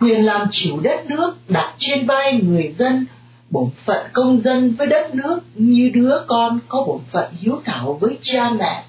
Quyền 0.00 0.24
làm 0.24 0.46
chủ 0.52 0.80
đất 0.80 1.10
nước 1.10 1.34
đặt 1.48 1.74
trên 1.78 2.06
vai 2.06 2.40
người 2.42 2.74
dân 2.78 3.06
bổn 3.50 3.70
phận 3.84 4.06
công 4.12 4.40
dân 4.40 4.74
với 4.78 4.86
đất 4.86 5.14
nước 5.14 5.40
như 5.54 5.90
đứa 5.94 6.14
con 6.26 6.58
có 6.68 6.84
bổn 6.86 7.00
phận 7.12 7.32
hiếu 7.38 7.60
thảo 7.64 7.98
với 8.00 8.18
cha 8.22 8.50
mẹ. 8.50 8.84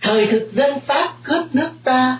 Thời 0.00 0.26
thực 0.26 0.50
dân 0.52 0.80
Pháp 0.86 1.14
cướp 1.22 1.54
nước 1.54 1.70
ta, 1.84 2.18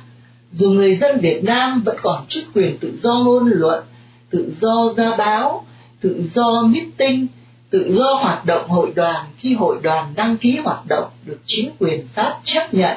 dù 0.53 0.71
người 0.71 0.99
dân 1.01 1.21
Việt 1.21 1.45
Nam 1.45 1.83
vẫn 1.85 1.97
còn 2.03 2.25
chút 2.29 2.41
quyền 2.55 2.79
tự 2.79 2.99
do 3.03 3.15
ngôn 3.25 3.51
luận, 3.51 3.85
tự 4.31 4.55
do 4.61 4.93
ra 4.97 5.17
báo, 5.17 5.65
tự 6.01 6.23
do 6.31 6.63
meeting, 6.63 7.27
tự 7.71 7.95
do 7.99 8.15
hoạt 8.15 8.45
động 8.47 8.69
hội 8.69 8.93
đoàn 8.95 9.27
khi 9.37 9.55
hội 9.55 9.79
đoàn 9.83 10.13
đăng 10.17 10.37
ký 10.37 10.57
hoạt 10.65 10.87
động 10.89 11.11
được 11.27 11.39
chính 11.47 11.71
quyền 11.79 12.07
Pháp 12.15 12.41
chấp 12.45 12.75
nhận, 12.75 12.97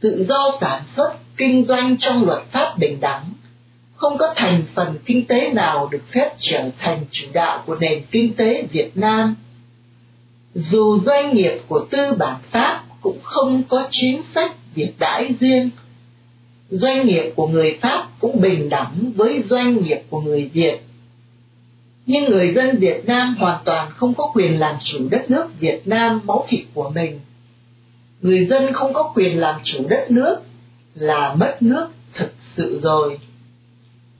tự 0.00 0.24
do 0.28 0.58
sản 0.60 0.82
xuất, 0.86 1.12
kinh 1.36 1.64
doanh 1.64 1.96
trong 1.98 2.24
luật 2.24 2.42
pháp 2.52 2.74
bình 2.78 3.00
đẳng, 3.00 3.24
không 3.94 4.18
có 4.18 4.34
thành 4.36 4.62
phần 4.74 4.98
kinh 5.06 5.24
tế 5.24 5.50
nào 5.52 5.88
được 5.90 6.02
phép 6.14 6.34
trở 6.38 6.70
thành 6.78 7.04
chủ 7.10 7.26
đạo 7.32 7.62
của 7.66 7.76
nền 7.76 8.02
kinh 8.10 8.34
tế 8.34 8.66
Việt 8.72 8.90
Nam. 8.94 9.34
Dù 10.54 10.98
doanh 10.98 11.34
nghiệp 11.34 11.60
của 11.68 11.86
tư 11.90 12.14
bản 12.18 12.36
Pháp 12.50 12.84
cũng 13.00 13.18
không 13.22 13.62
có 13.68 13.88
chính 13.90 14.22
sách 14.34 14.56
việt 14.74 14.92
đãi 14.98 15.34
riêng, 15.40 15.70
doanh 16.70 17.06
nghiệp 17.06 17.32
của 17.36 17.46
người 17.46 17.78
Pháp 17.80 18.08
cũng 18.20 18.40
bình 18.40 18.68
đẳng 18.68 19.12
với 19.16 19.42
doanh 19.42 19.82
nghiệp 19.82 20.02
của 20.10 20.20
người 20.20 20.50
Việt. 20.52 20.80
Nhưng 22.06 22.24
người 22.24 22.52
dân 22.54 22.76
Việt 22.76 23.06
Nam 23.06 23.36
hoàn 23.38 23.58
toàn 23.64 23.90
không 23.90 24.14
có 24.14 24.30
quyền 24.34 24.58
làm 24.58 24.74
chủ 24.82 24.98
đất 25.10 25.30
nước 25.30 25.60
Việt 25.60 25.80
Nam 25.84 26.20
máu 26.24 26.44
thịt 26.48 26.60
của 26.74 26.90
mình. 26.94 27.20
Người 28.22 28.46
dân 28.46 28.72
không 28.72 28.92
có 28.92 29.12
quyền 29.14 29.38
làm 29.38 29.60
chủ 29.64 29.78
đất 29.88 30.10
nước 30.10 30.36
là 30.94 31.34
mất 31.34 31.56
nước 31.60 31.88
thực 32.14 32.32
sự 32.56 32.80
rồi. 32.82 33.18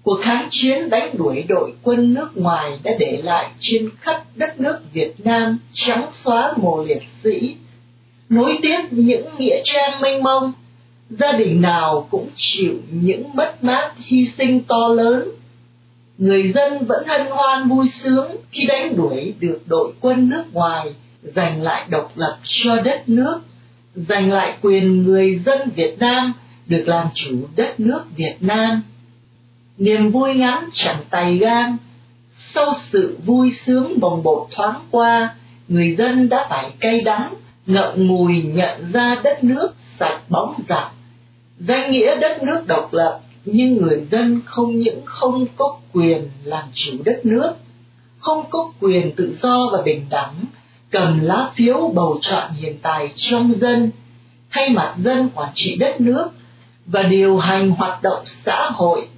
Cuộc 0.03 0.21
kháng 0.23 0.49
chiến 0.51 0.91
đánh 0.91 1.15
đuổi 1.19 1.45
đội 1.49 1.73
quân 1.83 2.15
nước 2.15 2.37
ngoài 2.37 2.79
đã 2.83 2.93
để 2.99 3.21
lại 3.23 3.51
trên 3.61 3.91
khắp 4.01 4.25
đất 4.37 4.61
nước 4.61 4.79
Việt 4.93 5.13
Nam 5.25 5.59
trắng 5.73 6.07
xóa 6.13 6.55
mồ 6.57 6.85
liệt 6.85 7.03
sĩ, 7.23 7.57
nối 8.29 8.59
tiếp 8.63 8.79
những 8.91 9.27
nghĩa 9.39 9.61
trang 9.65 10.01
mênh 10.01 10.23
mông, 10.23 10.53
gia 11.11 11.33
đình 11.33 11.61
nào 11.61 12.07
cũng 12.11 12.29
chịu 12.37 12.75
những 12.91 13.35
mất 13.35 13.65
mát 13.65 13.93
hy 13.97 14.27
sinh 14.27 14.61
to 14.69 14.89
lớn. 14.89 15.29
Người 16.19 16.53
dân 16.53 16.87
vẫn 16.87 17.07
hân 17.07 17.27
hoan 17.27 17.69
vui 17.69 17.89
sướng 17.89 18.37
khi 18.51 18.65
đánh 18.69 18.97
đuổi 18.97 19.35
được 19.41 19.61
đội 19.67 19.93
quân 20.01 20.29
nước 20.29 20.45
ngoài, 20.53 20.95
giành 21.23 21.63
lại 21.63 21.87
độc 21.91 22.13
lập 22.17 22.39
cho 22.45 22.81
đất 22.81 23.03
nước, 23.07 23.41
giành 24.09 24.33
lại 24.33 24.57
quyền 24.63 25.03
người 25.03 25.39
dân 25.47 25.71
Việt 25.77 25.97
Nam 25.99 26.33
được 26.67 26.85
làm 26.87 27.07
chủ 27.15 27.37
đất 27.57 27.81
nước 27.81 28.05
Việt 28.17 28.37
Nam. 28.41 28.83
Niềm 29.79 30.11
vui 30.11 30.35
ngắn 30.35 30.69
chẳng 30.73 31.03
tài 31.11 31.37
gan, 31.37 31.77
sau 32.37 32.73
sự 32.75 33.19
vui 33.25 33.51
sướng 33.51 34.01
bồng 34.01 34.23
bột 34.23 34.47
thoáng 34.51 34.81
qua, 34.91 35.35
người 35.69 35.95
dân 35.99 36.29
đã 36.29 36.47
phải 36.51 36.71
cay 36.81 37.01
đắng, 37.01 37.35
ngậm 37.67 38.07
ngùi 38.07 38.43
nhận 38.43 38.93
ra 38.93 39.17
đất 39.25 39.45
nước 39.45 39.75
sạch 39.99 40.21
bóng 40.29 40.55
giặc 40.69 40.93
danh 41.59 41.93
nghĩa 41.93 42.17
đất 42.21 42.43
nước 42.43 42.65
độc 42.67 42.93
lập, 42.93 43.21
nhưng 43.45 43.77
người 43.77 44.07
dân 44.11 44.41
không 44.45 44.77
những 44.77 45.01
không 45.05 45.47
có 45.57 45.79
quyền 45.93 46.29
làm 46.45 46.65
chủ 46.75 46.93
đất 47.05 47.21
nước, 47.27 47.53
không 48.19 48.45
có 48.51 48.73
quyền 48.81 49.13
tự 49.17 49.35
do 49.41 49.69
và 49.73 49.83
bình 49.83 50.07
đẳng 50.11 50.35
cầm 50.91 51.21
lá 51.21 51.51
phiếu 51.55 51.93
bầu 51.95 52.19
chọn 52.21 52.51
hiện 52.53 52.77
tài 52.83 53.13
trong 53.17 53.53
dân, 53.55 53.91
thay 54.51 54.71
mặt 54.71 54.95
dân 54.99 55.29
quản 55.35 55.49
trị 55.55 55.77
đất 55.77 56.01
nước 56.01 56.29
và 56.87 57.03
điều 57.03 57.39
hành 57.39 57.71
hoạt 57.71 58.03
động 58.03 58.23
xã 58.25 58.71
hội. 58.71 59.09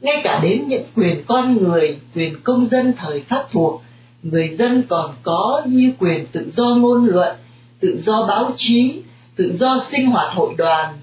Ngay 0.00 0.20
cả 0.24 0.40
đến 0.42 0.64
những 0.68 0.84
quyền 0.96 1.22
con 1.26 1.56
người, 1.56 1.98
quyền 2.14 2.40
công 2.42 2.66
dân 2.66 2.92
thời 2.96 3.20
pháp 3.20 3.46
thuộc, 3.50 3.82
người 4.22 4.48
dân 4.48 4.82
còn 4.88 5.14
có 5.22 5.62
như 5.66 5.92
quyền 5.98 6.26
tự 6.32 6.50
do 6.52 6.64
ngôn 6.64 7.06
luận, 7.06 7.36
tự 7.80 8.00
do 8.04 8.26
báo 8.26 8.50
chí, 8.56 9.02
tự 9.36 9.56
do 9.56 9.80
sinh 9.86 10.06
hoạt 10.06 10.34
hội 10.34 10.54
đoàn. 10.58 10.94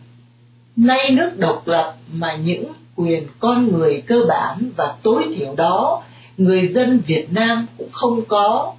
Nay 0.75 1.11
nước 1.11 1.29
độc 1.37 1.67
lập 1.67 1.95
mà 2.13 2.35
những 2.35 2.65
quyền 2.95 3.27
con 3.39 3.71
người 3.71 4.03
cơ 4.07 4.15
bản 4.27 4.69
và 4.75 4.95
tối 5.03 5.23
thiểu 5.35 5.55
đó, 5.55 6.03
người 6.37 6.71
dân 6.75 7.01
việt 7.07 7.27
nam 7.31 7.65
cũng 7.77 7.89
không 7.91 8.21
có 8.27 8.73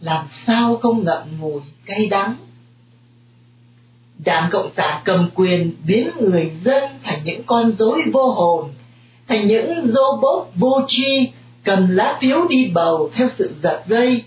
làm 0.00 0.24
sao 0.28 0.76
không 0.76 1.04
ngậm 1.04 1.22
ngùi 1.40 1.60
cay 1.86 2.06
đắng? 2.06 2.34
Đảng 4.24 4.48
cộng 4.52 4.70
sản 4.76 5.00
cầm 5.04 5.30
quyền 5.34 5.72
biến 5.86 6.10
người 6.20 6.50
dân 6.64 6.84
thành 7.02 7.18
những 7.24 7.42
con 7.46 7.72
rối 7.72 8.02
vô 8.12 8.30
hồn, 8.30 8.70
thành 9.28 9.46
những 9.46 9.86
robot 9.86 10.48
vô 10.54 10.80
tri 10.88 11.30
cầm 11.64 11.88
lá 11.96 12.18
phiếu 12.20 12.46
đi 12.48 12.70
bầu 12.74 13.10
theo 13.14 13.28
sự 13.28 13.54
giật 13.62 13.82
dây, 13.86 14.22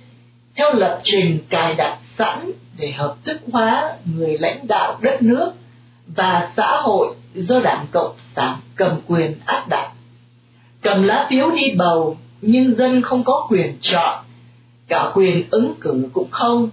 theo 0.55 0.73
lập 0.73 0.99
trình 1.03 1.39
cài 1.49 1.75
đặt 1.75 1.97
sẵn 2.17 2.51
để 2.77 2.91
hợp 2.91 3.15
thức 3.25 3.37
hóa 3.51 3.93
người 4.15 4.37
lãnh 4.37 4.67
đạo 4.67 4.97
đất 5.01 5.21
nước 5.21 5.51
và 6.15 6.51
xã 6.57 6.81
hội 6.81 7.15
do 7.33 7.59
đảng 7.59 7.85
cộng 7.91 8.15
sản 8.35 8.57
cầm 8.75 8.99
quyền 9.07 9.35
áp 9.45 9.65
đặt. 9.69 9.91
Cầm 10.81 11.03
lá 11.03 11.27
phiếu 11.29 11.51
đi 11.51 11.73
bầu, 11.77 12.17
nhưng 12.41 12.75
dân 12.75 13.01
không 13.01 13.23
có 13.23 13.47
quyền 13.49 13.77
chọn 13.81 14.23
cả 14.89 15.11
quyền 15.13 15.49
ứng 15.51 15.73
cử 15.81 16.07
cũng 16.13 16.27
không. 16.31 16.69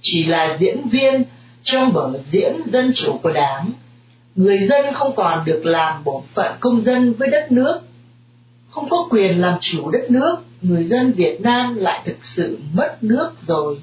Chỉ 0.00 0.24
là 0.24 0.56
diễn 0.60 0.88
viên 0.88 1.24
trong 1.62 1.92
vở 1.92 2.18
diễn 2.26 2.52
dân 2.66 2.92
chủ 2.94 3.18
của 3.22 3.30
đảng. 3.30 3.70
Người 4.34 4.58
dân 4.58 4.92
không 4.92 5.12
còn 5.16 5.44
được 5.44 5.66
làm 5.66 6.04
bổn 6.04 6.22
phận 6.34 6.52
công 6.60 6.80
dân 6.80 7.12
với 7.12 7.28
đất 7.28 7.52
nước. 7.52 7.80
Không 8.70 8.88
có 8.88 9.06
quyền 9.10 9.40
làm 9.40 9.58
chủ 9.60 9.90
đất 9.90 10.10
nước, 10.10 10.36
người 10.62 10.84
dân 10.84 11.12
việt 11.12 11.40
nam 11.40 11.76
lại 11.76 12.02
thực 12.04 12.24
sự 12.24 12.58
mất 12.74 12.96
nước 13.00 13.30
rồi. 13.46 13.78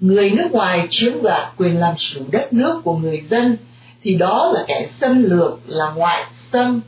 Người 0.00 0.30
nước 0.30 0.48
ngoài 0.50 0.86
chiếm 0.90 1.22
đoạt 1.22 1.52
quyền 1.56 1.76
làm 1.76 1.94
chủ 1.98 2.20
đất 2.32 2.52
nước 2.52 2.80
của 2.84 2.96
người 2.96 3.20
dân, 3.20 3.56
thì 4.02 4.14
đó 4.14 4.50
là 4.54 4.64
kẻ 4.68 4.86
xâm 5.00 5.22
lược, 5.22 5.58
là 5.66 5.90
ngoại 5.96 6.24
xâm. 6.52 6.80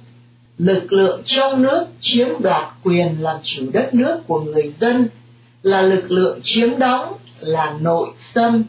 Lực 0.58 0.92
lượng 0.92 1.22
trong 1.24 1.62
nước 1.62 1.86
chiếm 2.00 2.28
đoạt 2.40 2.68
quyền 2.84 3.22
làm 3.22 3.36
chủ 3.44 3.62
đất 3.72 3.94
nước 3.94 4.20
của 4.26 4.40
người 4.40 4.72
dân 4.80 5.08
là 5.62 5.82
lực 5.82 6.10
lượng 6.10 6.40
chiếm 6.42 6.78
đóng, 6.78 7.12
là 7.40 7.76
nội 7.80 8.08
xâm 8.18 8.64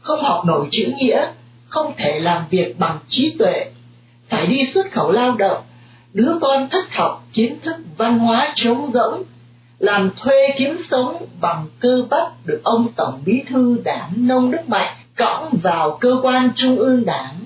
không 0.00 0.22
học 0.22 0.44
nổi 0.46 0.68
chữ 0.70 0.92
nghĩa, 0.98 1.26
không 1.68 1.92
thể 1.96 2.20
làm 2.20 2.44
việc 2.50 2.78
bằng 2.78 2.98
trí 3.08 3.34
tuệ. 3.38 3.70
Phải 4.28 4.46
đi 4.46 4.66
xuất 4.66 4.92
khẩu 4.92 5.10
lao 5.10 5.36
động, 5.36 5.62
đứa 6.14 6.32
con 6.40 6.68
thất 6.70 6.84
học 6.90 7.24
kiến 7.32 7.56
thức 7.62 7.76
văn 7.96 8.18
hóa 8.18 8.52
trống 8.54 8.90
rỗng, 8.94 9.22
làm 9.78 10.10
thuê 10.16 10.48
kiếm 10.56 10.78
sống 10.78 11.26
bằng 11.40 11.66
cơ 11.80 12.02
bắp 12.10 12.46
được 12.46 12.60
ông 12.64 12.88
tổng 12.96 13.22
bí 13.26 13.42
thư 13.48 13.80
đảng 13.84 14.10
nông 14.16 14.50
đức 14.50 14.68
mạnh 14.68 14.96
cõng 15.16 15.48
vào 15.62 15.98
cơ 16.00 16.16
quan 16.22 16.52
trung 16.56 16.76
ương 16.76 17.04
đảng, 17.04 17.40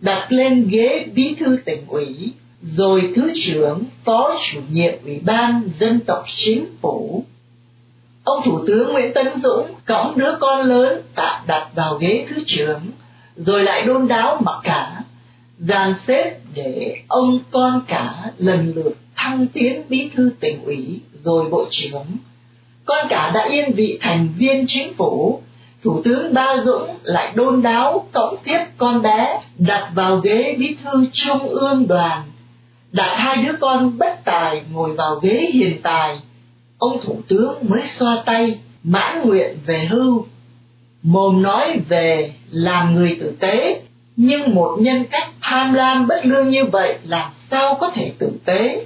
đặt 0.00 0.32
lên 0.32 0.68
ghế 0.70 1.06
bí 1.14 1.34
thư 1.38 1.58
tỉnh 1.64 1.84
ủy, 1.88 2.32
rồi 2.62 3.12
thứ 3.14 3.30
trưởng, 3.34 3.84
phó 4.04 4.34
chủ 4.50 4.60
nhiệm 4.70 4.92
ủy 5.04 5.20
ban 5.24 5.62
dân 5.78 6.00
tộc 6.00 6.24
chính 6.34 6.64
phủ 6.82 7.24
ông 8.30 8.42
thủ 8.44 8.64
tướng 8.66 8.92
nguyễn 8.92 9.12
tấn 9.14 9.26
dũng 9.36 9.66
cõng 9.86 10.18
đứa 10.18 10.32
con 10.40 10.62
lớn 10.62 11.02
tạm 11.14 11.40
đặt 11.46 11.68
vào 11.74 11.94
ghế 11.94 12.26
thứ 12.28 12.36
trưởng, 12.46 12.80
rồi 13.36 13.62
lại 13.62 13.82
đôn 13.86 14.08
đáo 14.08 14.40
mặc 14.44 14.60
cả, 14.62 15.02
dàn 15.58 15.94
xếp 15.98 16.38
để 16.54 16.96
ông 17.08 17.38
con 17.50 17.82
cả 17.88 18.32
lần 18.38 18.72
lượt 18.76 18.92
thăng 19.16 19.46
tiến 19.46 19.82
bí 19.88 20.10
thư 20.14 20.30
tỉnh 20.40 20.64
ủy 20.64 21.00
rồi 21.24 21.48
bộ 21.50 21.64
trưởng. 21.70 22.06
Con 22.84 23.06
cả 23.08 23.30
đã 23.34 23.48
yên 23.48 23.72
vị 23.72 23.98
thành 24.00 24.28
viên 24.36 24.64
chính 24.66 24.94
phủ, 24.94 25.42
thủ 25.82 26.02
tướng 26.04 26.34
ba 26.34 26.56
dũng 26.64 26.88
lại 27.02 27.32
đôn 27.34 27.62
đáo 27.62 28.06
cõng 28.12 28.36
tiếp 28.44 28.58
con 28.76 29.02
bé 29.02 29.40
đặt 29.58 29.90
vào 29.94 30.16
ghế 30.16 30.56
bí 30.58 30.76
thư 30.84 31.06
trung 31.12 31.48
ương 31.48 31.86
đoàn. 31.88 32.22
Đặt 32.92 33.14
hai 33.16 33.36
đứa 33.36 33.52
con 33.60 33.98
bất 33.98 34.24
tài 34.24 34.62
ngồi 34.72 34.92
vào 34.92 35.14
ghế 35.14 35.50
hiền 35.52 35.82
tài 35.82 36.18
ông 36.80 36.98
thủ 37.02 37.20
tướng 37.28 37.54
mới 37.68 37.82
xoa 37.82 38.22
tay, 38.26 38.58
mãn 38.84 39.28
nguyện 39.28 39.56
về 39.66 39.88
hưu. 39.90 40.26
Mồm 41.02 41.42
nói 41.42 41.80
về 41.88 42.32
làm 42.50 42.94
người 42.94 43.16
tử 43.20 43.32
tế, 43.40 43.80
nhưng 44.16 44.54
một 44.54 44.76
nhân 44.80 45.04
cách 45.10 45.28
tham 45.40 45.74
lam 45.74 46.06
bất 46.06 46.20
lương 46.24 46.50
như 46.50 46.64
vậy 46.64 46.98
làm 47.04 47.30
sao 47.50 47.76
có 47.80 47.90
thể 47.90 48.12
tử 48.18 48.32
tế? 48.44 48.84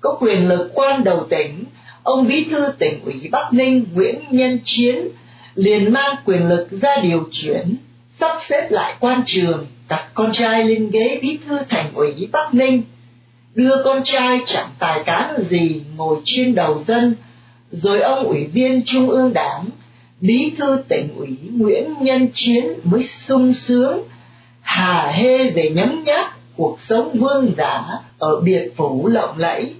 Có 0.00 0.16
quyền 0.20 0.48
lực 0.48 0.70
quan 0.74 1.04
đầu 1.04 1.26
tỉnh, 1.30 1.64
ông 2.02 2.26
bí 2.28 2.44
thư 2.44 2.72
tỉnh 2.78 3.04
ủy 3.04 3.28
bắc 3.32 3.52
ninh 3.52 3.84
nguyễn 3.94 4.16
nhân 4.30 4.58
chiến 4.64 5.08
liền 5.54 5.92
mang 5.92 6.16
quyền 6.24 6.48
lực 6.48 6.68
ra 6.70 6.96
điều 7.02 7.28
chuyển, 7.32 7.76
sắp 8.20 8.36
xếp 8.40 8.66
lại 8.70 8.96
quan 9.00 9.22
trường, 9.26 9.66
đặt 9.88 10.10
con 10.14 10.32
trai 10.32 10.64
lên 10.64 10.90
ghế 10.90 11.18
bí 11.22 11.38
thư 11.46 11.58
thành 11.68 11.86
ủy 11.94 12.28
bắc 12.32 12.54
ninh 12.54 12.82
đưa 13.54 13.82
con 13.84 14.02
trai 14.04 14.38
chẳng 14.46 14.68
tài 14.78 15.02
cán 15.06 15.42
gì 15.42 15.82
ngồi 15.96 16.20
trên 16.24 16.54
đầu 16.54 16.78
dân 16.78 17.14
rồi 17.70 18.00
ông 18.00 18.26
ủy 18.26 18.44
viên 18.44 18.82
trung 18.86 19.10
ương 19.10 19.32
đảng 19.32 19.64
bí 20.20 20.52
thư 20.58 20.82
tỉnh 20.88 21.08
ủy 21.16 21.36
Nguyễn 21.56 21.94
Nhân 22.00 22.28
Chiến 22.32 22.64
mới 22.84 23.02
sung 23.02 23.52
sướng 23.52 24.02
hà 24.60 25.12
hê 25.14 25.50
về 25.50 25.70
nhấm 25.74 26.04
nháp 26.06 26.26
cuộc 26.56 26.80
sống 26.80 27.18
vương 27.18 27.52
giả 27.56 27.84
ở 28.18 28.40
biệt 28.40 28.72
phủ 28.76 29.08
lộng 29.08 29.38
lẫy. 29.38 29.74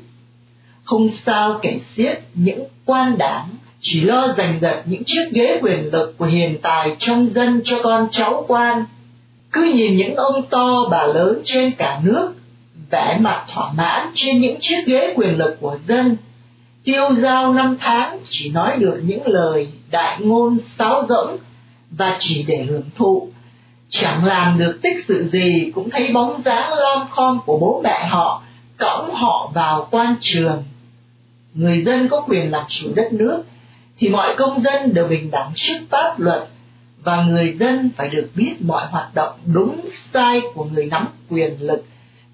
Không 0.84 1.08
sao 1.08 1.58
kể 1.62 1.78
xiết 1.78 2.20
những 2.34 2.64
quan 2.84 3.18
đảng 3.18 3.48
chỉ 3.80 4.00
lo 4.00 4.34
giành 4.36 4.58
giật 4.60 4.82
những 4.86 5.04
chiếc 5.04 5.28
ghế 5.32 5.58
quyền 5.62 5.92
lực 5.92 6.14
của 6.18 6.26
hiền 6.26 6.58
tài 6.62 6.96
trong 6.98 7.28
dân 7.28 7.60
cho 7.64 7.76
con 7.82 8.08
cháu 8.10 8.44
quan. 8.48 8.84
Cứ 9.52 9.72
nhìn 9.74 9.96
những 9.96 10.16
ông 10.16 10.42
to 10.50 10.88
bà 10.90 11.06
lớn 11.06 11.42
trên 11.44 11.72
cả 11.72 12.00
nước, 12.04 12.34
vẻ 12.92 13.18
mặt 13.20 13.44
thỏa 13.54 13.72
mãn 13.72 14.08
trên 14.14 14.40
những 14.40 14.56
chiếc 14.60 14.86
ghế 14.86 15.14
quyền 15.16 15.38
lực 15.38 15.56
của 15.60 15.76
dân, 15.88 16.16
tiêu 16.84 17.14
giao 17.14 17.52
năm 17.52 17.76
tháng 17.80 18.18
chỉ 18.28 18.50
nói 18.50 18.76
được 18.78 19.00
những 19.04 19.26
lời 19.26 19.68
đại 19.90 20.20
ngôn 20.20 20.58
sáo 20.78 21.06
rỗng 21.08 21.36
và 21.90 22.16
chỉ 22.18 22.42
để 22.42 22.64
hưởng 22.68 22.90
thụ. 22.96 23.28
Chẳng 23.88 24.24
làm 24.24 24.58
được 24.58 24.78
tích 24.82 25.04
sự 25.04 25.28
gì 25.28 25.70
cũng 25.74 25.90
thấy 25.90 26.12
bóng 26.12 26.42
dáng 26.42 26.72
lom 26.72 27.08
khom 27.08 27.38
của 27.46 27.58
bố 27.58 27.80
mẹ 27.84 28.06
họ 28.10 28.42
cõng 28.78 29.14
họ 29.14 29.50
vào 29.54 29.88
quan 29.90 30.14
trường. 30.20 30.62
Người 31.54 31.80
dân 31.80 32.08
có 32.08 32.20
quyền 32.20 32.50
làm 32.50 32.64
chủ 32.68 32.86
đất 32.94 33.12
nước 33.12 33.42
thì 33.98 34.08
mọi 34.08 34.34
công 34.36 34.60
dân 34.60 34.94
đều 34.94 35.06
bình 35.06 35.30
đẳng 35.30 35.50
trước 35.54 35.78
pháp 35.90 36.20
luật 36.20 36.48
và 37.04 37.24
người 37.24 37.56
dân 37.60 37.90
phải 37.96 38.08
được 38.08 38.28
biết 38.34 38.54
mọi 38.60 38.86
hoạt 38.86 39.14
động 39.14 39.38
đúng 39.52 39.80
sai 40.12 40.40
của 40.54 40.64
người 40.64 40.86
nắm 40.86 41.08
quyền 41.28 41.56
lực 41.60 41.84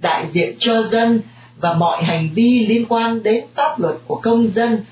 đại 0.01 0.27
diện 0.33 0.57
cho 0.59 0.83
dân 0.83 1.21
và 1.61 1.73
mọi 1.73 2.05
hành 2.05 2.29
vi 2.35 2.67
liên 2.67 2.85
quan 2.89 3.23
đến 3.23 3.45
pháp 3.55 3.81
luật 3.81 3.97
của 4.07 4.21
công 4.23 4.49
dân 4.49 4.85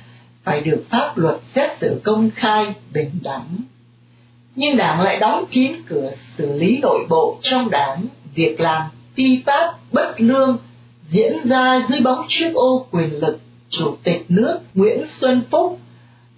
phải 0.44 0.60
được 0.60 0.84
pháp 0.90 1.18
luật 1.18 1.36
xét 1.54 1.78
xử 1.78 2.00
công 2.04 2.30
khai, 2.34 2.75
bình 2.92 3.10
đẳng. 3.22 3.56
Nhưng 4.56 4.76
đảng 4.76 5.00
lại 5.00 5.18
đóng 5.18 5.44
kín 5.50 5.72
cửa 5.86 6.12
xử 6.36 6.58
lý 6.58 6.78
nội 6.82 7.06
bộ 7.08 7.38
trong 7.42 7.70
đảng. 7.70 8.06
Việc 8.34 8.60
làm 8.60 8.82
phi 9.14 9.42
pháp 9.46 9.75
bất 9.92 10.14
lương 10.20 10.58
diễn 11.08 11.36
ra 11.44 11.82
dưới 11.88 12.00
bóng 12.00 12.25
chiếc 12.28 12.52
ô 12.54 12.86
quyền 12.90 13.10
lực 13.10 13.40
chủ 13.68 13.96
tịch 14.02 14.25
nước 14.28 14.58
Nguyễn 14.75 15.06
Xuân 15.06 15.42
Phúc, 15.50 15.78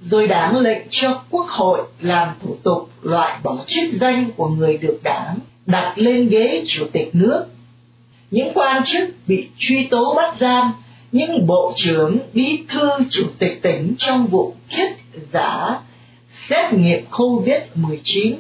rồi 0.00 0.26
đảng 0.26 0.56
lệnh 0.56 0.82
cho 0.90 1.22
quốc 1.30 1.46
hội 1.48 1.82
làm 2.00 2.28
thủ 2.42 2.56
tục 2.62 2.90
loại 3.02 3.38
bỏ 3.42 3.56
chức 3.66 3.92
danh 3.92 4.30
của 4.36 4.48
người 4.48 4.78
được 4.78 5.00
đảng 5.04 5.38
đặt 5.66 5.92
lên 5.96 6.28
ghế 6.28 6.64
chủ 6.66 6.86
tịch 6.92 7.10
nước 7.12 7.46
những 8.30 8.50
quan 8.54 8.84
chức 8.84 9.08
bị 9.26 9.48
truy 9.58 9.88
tố 9.90 10.14
bắt 10.16 10.34
giam 10.40 10.72
những 11.12 11.46
bộ 11.46 11.72
trưởng 11.76 12.18
bí 12.32 12.62
thư 12.68 12.88
chủ 13.10 13.22
tịch 13.38 13.62
tỉnh 13.62 13.94
trong 13.98 14.26
vụ 14.26 14.54
kiết 14.76 14.90
giả 15.32 15.80
xét 16.48 16.72
nghiệm 16.72 17.04
COVID-19 17.10 18.34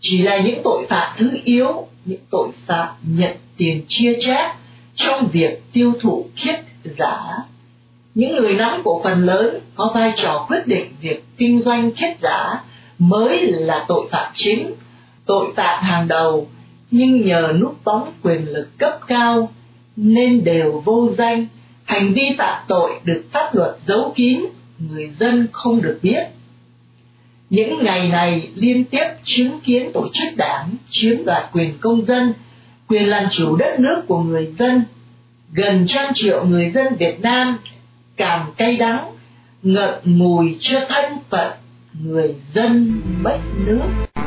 chỉ 0.00 0.22
là 0.22 0.38
những 0.38 0.60
tội 0.64 0.86
phạm 0.88 1.12
thứ 1.16 1.30
yếu, 1.44 1.86
những 2.04 2.20
tội 2.30 2.48
phạm 2.66 2.88
nhận 3.02 3.32
tiền 3.56 3.84
chia 3.88 4.16
chác 4.20 4.56
trong 4.94 5.28
việc 5.32 5.62
tiêu 5.72 5.92
thụ 6.00 6.26
kiết 6.36 6.60
giả. 6.98 7.36
Những 8.14 8.36
người 8.36 8.54
nắm 8.54 8.80
cổ 8.84 9.00
phần 9.04 9.24
lớn 9.24 9.60
có 9.74 9.92
vai 9.94 10.12
trò 10.16 10.46
quyết 10.48 10.66
định 10.66 10.86
việc 11.00 11.24
kinh 11.36 11.62
doanh 11.62 11.92
kiết 11.92 12.18
giả 12.18 12.64
mới 12.98 13.38
là 13.42 13.84
tội 13.88 14.08
phạm 14.10 14.32
chính, 14.34 14.70
tội 15.26 15.52
phạm 15.56 15.84
hàng 15.84 16.08
đầu, 16.08 16.48
nhưng 16.90 17.26
nhờ 17.26 17.52
núp 17.60 17.84
bóng 17.84 18.12
quyền 18.22 18.48
lực 18.48 18.68
cấp 18.78 19.00
cao 19.06 19.50
nên 19.96 20.44
đều 20.44 20.82
vô 20.84 21.08
danh, 21.18 21.46
hành 21.84 22.14
vi 22.14 22.30
phạm 22.38 22.64
tội 22.68 23.00
được 23.04 23.24
pháp 23.32 23.54
luật 23.54 23.76
giấu 23.86 24.12
kín, 24.16 24.40
người 24.78 25.10
dân 25.18 25.46
không 25.52 25.82
được 25.82 25.98
biết 26.02 26.26
những 27.50 27.84
ngày 27.84 28.08
này 28.08 28.48
liên 28.54 28.84
tiếp 28.84 29.04
chứng 29.24 29.60
kiến 29.60 29.90
tổ 29.94 30.08
chức 30.12 30.36
đảng 30.36 30.70
chiếm 30.90 31.24
đoạt 31.24 31.50
quyền 31.52 31.78
công 31.80 32.04
dân, 32.04 32.32
quyền 32.88 33.04
làm 33.04 33.24
chủ 33.30 33.56
đất 33.56 33.80
nước 33.80 34.02
của 34.06 34.22
người 34.22 34.54
dân. 34.58 34.82
Gần 35.52 35.84
trăm 35.88 36.14
triệu 36.14 36.44
người 36.44 36.70
dân 36.70 36.86
Việt 36.98 37.20
Nam 37.20 37.58
cảm 38.16 38.46
cay 38.56 38.76
đắng, 38.76 39.04
ngậm 39.62 39.94
ngùi 40.04 40.56
cho 40.60 40.80
thân 40.88 41.18
phận 41.30 41.52
người 42.02 42.34
dân 42.54 43.00
mất 43.22 43.38
nước. 43.66 44.25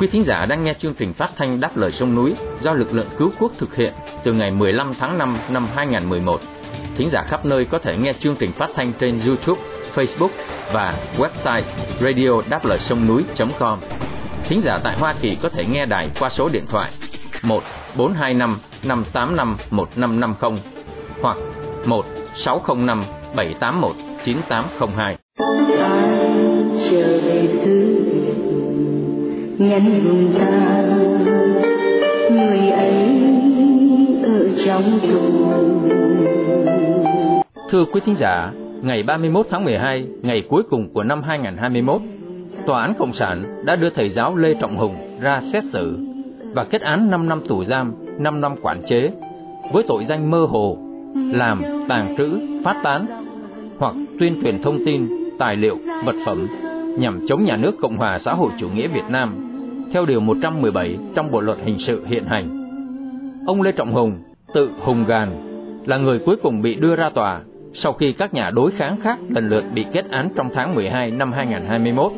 Quý 0.00 0.06
thính 0.06 0.24
giả 0.24 0.46
đang 0.46 0.64
nghe 0.64 0.74
chương 0.78 0.94
trình 0.94 1.12
phát 1.12 1.30
thanh 1.36 1.60
Đáp 1.60 1.76
lời 1.76 1.92
sông 1.92 2.14
núi 2.14 2.34
do 2.60 2.72
lực 2.72 2.92
lượng 2.92 3.06
cứu 3.18 3.30
quốc 3.38 3.52
thực 3.58 3.76
hiện 3.76 3.92
từ 4.24 4.32
ngày 4.32 4.50
15 4.50 4.94
tháng 4.98 5.18
5 5.18 5.38
năm 5.48 5.68
2011. 5.74 6.40
Thính 6.96 7.10
giả 7.10 7.22
khắp 7.28 7.44
nơi 7.44 7.64
có 7.64 7.78
thể 7.78 7.96
nghe 7.96 8.12
chương 8.18 8.36
trình 8.36 8.52
phát 8.52 8.70
thanh 8.74 8.92
trên 8.98 9.18
YouTube, 9.26 9.62
Facebook 9.94 10.28
và 10.72 10.94
website 11.18 11.62
radio 12.00 12.42
đáp 12.48 12.64
lời 12.64 12.78
sông 12.78 13.06
núi.com. 13.06 13.78
Thính 14.48 14.60
giả 14.60 14.78
tại 14.84 14.96
Hoa 14.98 15.14
Kỳ 15.20 15.36
có 15.42 15.48
thể 15.48 15.64
nghe 15.64 15.86
đài 15.86 16.10
qua 16.20 16.28
số 16.28 16.48
điện 16.48 16.64
thoại 16.68 16.90
1 17.42 17.62
425 17.96 18.60
585 18.82 19.56
1550 19.70 20.60
hoặc 21.22 21.36
1 21.84 22.04
605 22.34 23.04
781 23.36 23.96
9802 24.24 25.16
nhân 29.60 29.82
vùng 30.04 30.34
ta. 30.38 30.82
Người 32.30 32.70
ấy 32.70 32.92
ở 34.22 34.48
trong 34.66 34.82
tù. 35.02 35.20
Thưa 37.70 37.84
quý 37.92 38.00
thính 38.04 38.14
giả, 38.14 38.52
ngày 38.82 39.02
31 39.02 39.46
tháng 39.50 39.64
12, 39.64 40.06
ngày 40.22 40.42
cuối 40.48 40.62
cùng 40.70 40.94
của 40.94 41.02
năm 41.02 41.22
2021, 41.22 42.00
Tòa 42.66 42.82
án 42.82 42.94
Cộng 42.98 43.12
sản 43.12 43.44
đã 43.64 43.76
đưa 43.76 43.90
thầy 43.90 44.10
giáo 44.10 44.36
Lê 44.36 44.54
Trọng 44.60 44.76
Hùng 44.76 44.94
ra 45.20 45.40
xét 45.52 45.64
xử 45.64 45.98
và 46.54 46.64
kết 46.64 46.80
án 46.82 47.10
5 47.10 47.28
năm 47.28 47.40
tù 47.48 47.64
giam, 47.64 47.94
5 48.18 48.40
năm 48.40 48.54
quản 48.62 48.82
chế 48.86 49.10
với 49.72 49.84
tội 49.88 50.04
danh 50.04 50.30
mơ 50.30 50.46
hồ, 50.50 50.78
làm, 51.32 51.62
tàng 51.88 52.14
trữ, 52.18 52.40
phát 52.64 52.80
tán 52.82 53.06
hoặc 53.78 53.94
tuyên 54.20 54.40
truyền 54.42 54.62
thông 54.62 54.78
tin, 54.86 55.08
tài 55.38 55.56
liệu, 55.56 55.76
vật 56.04 56.14
phẩm 56.26 56.46
nhằm 56.98 57.20
chống 57.26 57.44
nhà 57.44 57.56
nước 57.56 57.72
Cộng 57.80 57.96
hòa 57.96 58.18
xã 58.18 58.34
hội 58.34 58.50
chủ 58.58 58.68
nghĩa 58.68 58.88
Việt 58.88 59.04
Nam 59.08 59.49
theo 59.92 60.06
điều 60.06 60.20
117 60.20 60.98
trong 61.14 61.30
Bộ 61.30 61.40
luật 61.40 61.58
hình 61.64 61.78
sự 61.78 62.04
hiện 62.06 62.24
hành. 62.24 62.48
Ông 63.46 63.62
Lê 63.62 63.72
Trọng 63.72 63.92
Hùng, 63.92 64.12
tự 64.54 64.70
Hùng 64.80 65.04
Gàn, 65.08 65.28
là 65.86 65.98
người 65.98 66.18
cuối 66.18 66.36
cùng 66.42 66.62
bị 66.62 66.74
đưa 66.74 66.96
ra 66.96 67.10
tòa 67.14 67.40
sau 67.72 67.92
khi 67.92 68.12
các 68.12 68.34
nhà 68.34 68.50
đối 68.50 68.70
kháng 68.70 68.96
khác 69.00 69.18
lần 69.28 69.48
lượt 69.48 69.64
bị 69.74 69.84
kết 69.92 70.10
án 70.10 70.28
trong 70.36 70.48
tháng 70.54 70.74
12 70.74 71.10
năm 71.10 71.32
2021 71.32 72.12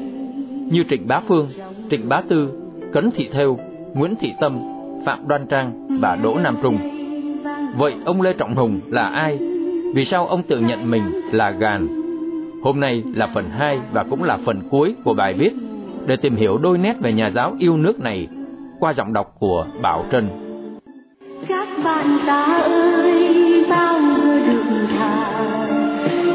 như 0.71 0.83
Trịnh 0.91 1.09
Bá 1.09 1.21
Phương, 1.29 1.49
Trịnh 1.91 2.09
Bá 2.09 2.23
Tư, 2.29 2.49
Cấn 2.93 3.11
Thị 3.11 3.29
Thêu, 3.33 3.59
Nguyễn 3.95 4.15
Thị 4.21 4.33
Tâm, 4.41 4.59
Phạm 5.07 5.29
Đoan 5.29 5.47
Trang 5.47 5.99
và 6.01 6.17
Đỗ 6.17 6.39
Nam 6.43 6.57
Trung. 6.63 6.79
Vậy 7.77 7.95
ông 8.05 8.23
Lê 8.23 8.33
Trọng 8.33 8.55
Hùng 8.55 8.81
là 8.89 9.07
ai? 9.07 9.39
Vì 9.95 10.05
sao 10.05 10.27
ông 10.27 10.43
tự 10.43 10.61
nhận 10.61 10.91
mình 10.91 11.03
là 11.33 11.51
gàn? 11.51 11.89
Hôm 12.63 12.81
nay 12.81 13.03
là 13.15 13.27
phần 13.35 13.51
2 13.51 13.81
và 13.93 14.05
cũng 14.11 14.23
là 14.23 14.39
phần 14.45 14.61
cuối 14.71 14.95
của 15.05 15.15
bài 15.15 15.35
viết 15.35 15.53
để 16.07 16.17
tìm 16.17 16.37
hiểu 16.37 16.59
đôi 16.59 16.79
nét 16.79 16.97
về 17.01 17.12
nhà 17.12 17.31
giáo 17.35 17.55
yêu 17.59 17.77
nước 17.77 18.01
này 18.01 18.29
qua 18.81 18.93
giọng 18.93 19.12
đọc 19.12 19.35
của 19.38 19.67
Bảo 19.83 20.05
Trân. 20.12 20.29
Các 21.49 21.69
bạn 21.85 22.19
ta 22.27 22.61
ơi, 22.62 23.65
bao 23.71 24.01
giờ 24.01 24.41
được 24.47 24.62
thả? 24.99 25.38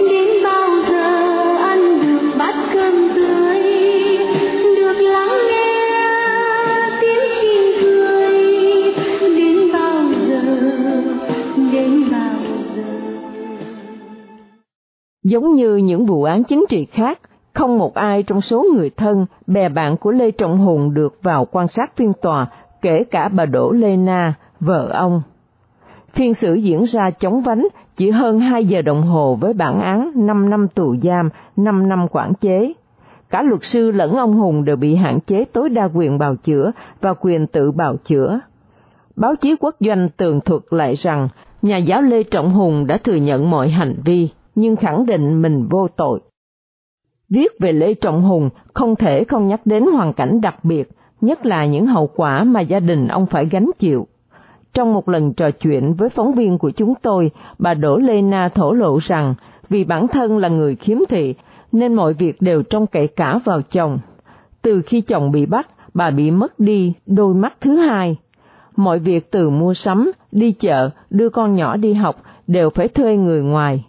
Đến 0.10 0.43
bao 0.43 0.69
giờ 0.89 1.56
ăn 1.58 2.01
được 2.01 2.32
bát 2.38 2.56
cơm 2.73 2.93
tươi? 3.15 3.62
Được 4.75 4.99
lắng 4.99 5.38
nghe 5.49 5.80
tiếng 7.01 7.32
chim 7.41 7.62
cười. 7.82 8.34
Đến 9.38 9.58
bao 9.73 10.03
giờ 10.27 10.41
đến 11.71 12.03
bao 12.12 12.36
giờ? 12.75 12.84
Giống 15.23 15.53
như 15.53 15.75
những 15.75 16.06
vụ 16.06 16.23
án 16.23 16.43
chính 16.43 16.65
trị 16.69 16.86
khác, 16.86 17.19
không 17.57 17.77
một 17.77 17.93
ai 17.93 18.23
trong 18.23 18.41
số 18.41 18.65
người 18.75 18.89
thân, 18.89 19.25
bè 19.47 19.69
bạn 19.69 19.97
của 19.97 20.11
Lê 20.11 20.31
Trọng 20.31 20.57
Hùng 20.57 20.93
được 20.93 21.19
vào 21.23 21.45
quan 21.51 21.67
sát 21.67 21.95
phiên 21.95 22.13
tòa, 22.21 22.47
kể 22.81 23.03
cả 23.03 23.27
bà 23.27 23.45
Đỗ 23.45 23.71
Lê 23.71 23.97
Na, 23.97 24.33
vợ 24.59 24.89
ông. 24.93 25.21
Phiên 26.13 26.33
xử 26.33 26.53
diễn 26.53 26.83
ra 26.83 27.11
chóng 27.11 27.41
vánh 27.41 27.67
chỉ 27.95 28.09
hơn 28.09 28.39
2 28.39 28.65
giờ 28.65 28.81
đồng 28.81 29.01
hồ 29.01 29.37
với 29.41 29.53
bản 29.53 29.79
án 29.81 30.11
5 30.15 30.49
năm 30.49 30.67
tù 30.67 30.95
giam, 31.03 31.29
5 31.55 31.89
năm 31.89 32.07
quản 32.11 32.33
chế. 32.33 32.73
Cả 33.29 33.41
luật 33.41 33.63
sư 33.63 33.91
lẫn 33.91 34.15
ông 34.15 34.33
Hùng 34.33 34.65
đều 34.65 34.75
bị 34.75 34.95
hạn 34.95 35.19
chế 35.19 35.45
tối 35.45 35.69
đa 35.69 35.89
quyền 35.93 36.17
bào 36.17 36.35
chữa 36.35 36.71
và 37.01 37.13
quyền 37.13 37.47
tự 37.47 37.71
bào 37.71 37.95
chữa. 38.03 38.39
Báo 39.15 39.35
chí 39.35 39.55
quốc 39.59 39.75
doanh 39.79 40.09
tường 40.17 40.41
thuật 40.41 40.61
lại 40.69 40.95
rằng 40.95 41.27
nhà 41.61 41.77
giáo 41.77 42.01
Lê 42.01 42.23
Trọng 42.23 42.53
Hùng 42.53 42.87
đã 42.87 42.97
thừa 42.97 43.15
nhận 43.15 43.49
mọi 43.49 43.69
hành 43.69 43.95
vi, 44.05 44.29
nhưng 44.55 44.75
khẳng 44.75 45.05
định 45.05 45.41
mình 45.41 45.67
vô 45.69 45.87
tội. 45.87 46.19
Viết 47.29 47.59
về 47.59 47.71
Lê 47.71 47.93
Trọng 47.93 48.21
Hùng 48.21 48.49
không 48.73 48.95
thể 48.95 49.23
không 49.23 49.47
nhắc 49.47 49.61
đến 49.65 49.85
hoàn 49.93 50.13
cảnh 50.13 50.41
đặc 50.41 50.55
biệt, 50.63 50.89
nhất 51.21 51.45
là 51.45 51.65
những 51.65 51.85
hậu 51.85 52.09
quả 52.15 52.43
mà 52.43 52.61
gia 52.61 52.79
đình 52.79 53.07
ông 53.07 53.25
phải 53.25 53.45
gánh 53.45 53.71
chịu. 53.79 54.07
Trong 54.73 54.93
một 54.93 55.09
lần 55.09 55.33
trò 55.33 55.51
chuyện 55.51 55.93
với 55.93 56.09
phóng 56.09 56.33
viên 56.33 56.57
của 56.57 56.71
chúng 56.71 56.93
tôi, 57.01 57.31
bà 57.59 57.73
Đỗ 57.73 57.97
Lê 57.97 58.21
Na 58.21 58.49
thổ 58.49 58.71
lộ 58.71 58.97
rằng 58.97 59.35
vì 59.69 59.83
bản 59.83 60.07
thân 60.07 60.37
là 60.37 60.49
người 60.49 60.75
khiếm 60.75 60.97
thị 61.09 61.35
nên 61.71 61.93
mọi 61.93 62.13
việc 62.13 62.41
đều 62.41 62.63
trông 62.63 62.87
cậy 62.87 63.07
cả 63.07 63.39
vào 63.45 63.61
chồng. 63.61 63.99
Từ 64.61 64.81
khi 64.81 65.01
chồng 65.01 65.31
bị 65.31 65.45
bắt, 65.45 65.67
bà 65.93 66.11
bị 66.11 66.31
mất 66.31 66.59
đi 66.59 66.93
đôi 67.05 67.33
mắt 67.33 67.53
thứ 67.61 67.75
hai. 67.75 68.17
Mọi 68.75 68.99
việc 68.99 69.31
từ 69.31 69.49
mua 69.49 69.73
sắm, 69.73 70.11
đi 70.31 70.51
chợ, 70.51 70.89
đưa 71.09 71.29
con 71.29 71.55
nhỏ 71.55 71.77
đi 71.77 71.93
học 71.93 72.15
đều 72.47 72.69
phải 72.69 72.87
thuê 72.87 73.17
người 73.17 73.41
ngoài. 73.41 73.85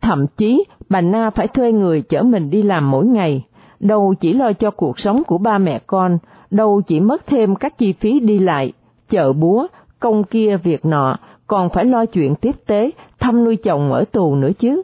Thậm 0.00 0.26
chí, 0.36 0.64
bà 0.92 1.00
Na 1.00 1.30
phải 1.30 1.48
thuê 1.48 1.72
người 1.72 2.02
chở 2.02 2.22
mình 2.22 2.50
đi 2.50 2.62
làm 2.62 2.90
mỗi 2.90 3.06
ngày, 3.06 3.44
đâu 3.80 4.14
chỉ 4.20 4.32
lo 4.32 4.52
cho 4.52 4.70
cuộc 4.70 4.98
sống 4.98 5.22
của 5.26 5.38
ba 5.38 5.58
mẹ 5.58 5.78
con, 5.86 6.18
đâu 6.50 6.80
chỉ 6.86 7.00
mất 7.00 7.26
thêm 7.26 7.54
các 7.54 7.78
chi 7.78 7.92
phí 7.92 8.20
đi 8.20 8.38
lại, 8.38 8.72
chợ 9.08 9.32
búa, 9.32 9.66
công 10.00 10.24
kia 10.24 10.56
việc 10.56 10.84
nọ, 10.84 11.18
còn 11.46 11.68
phải 11.70 11.84
lo 11.84 12.06
chuyện 12.06 12.34
tiếp 12.34 12.54
tế, 12.66 12.90
thăm 13.20 13.44
nuôi 13.44 13.56
chồng 13.56 13.92
ở 13.92 14.04
tù 14.12 14.34
nữa 14.34 14.50
chứ. 14.58 14.82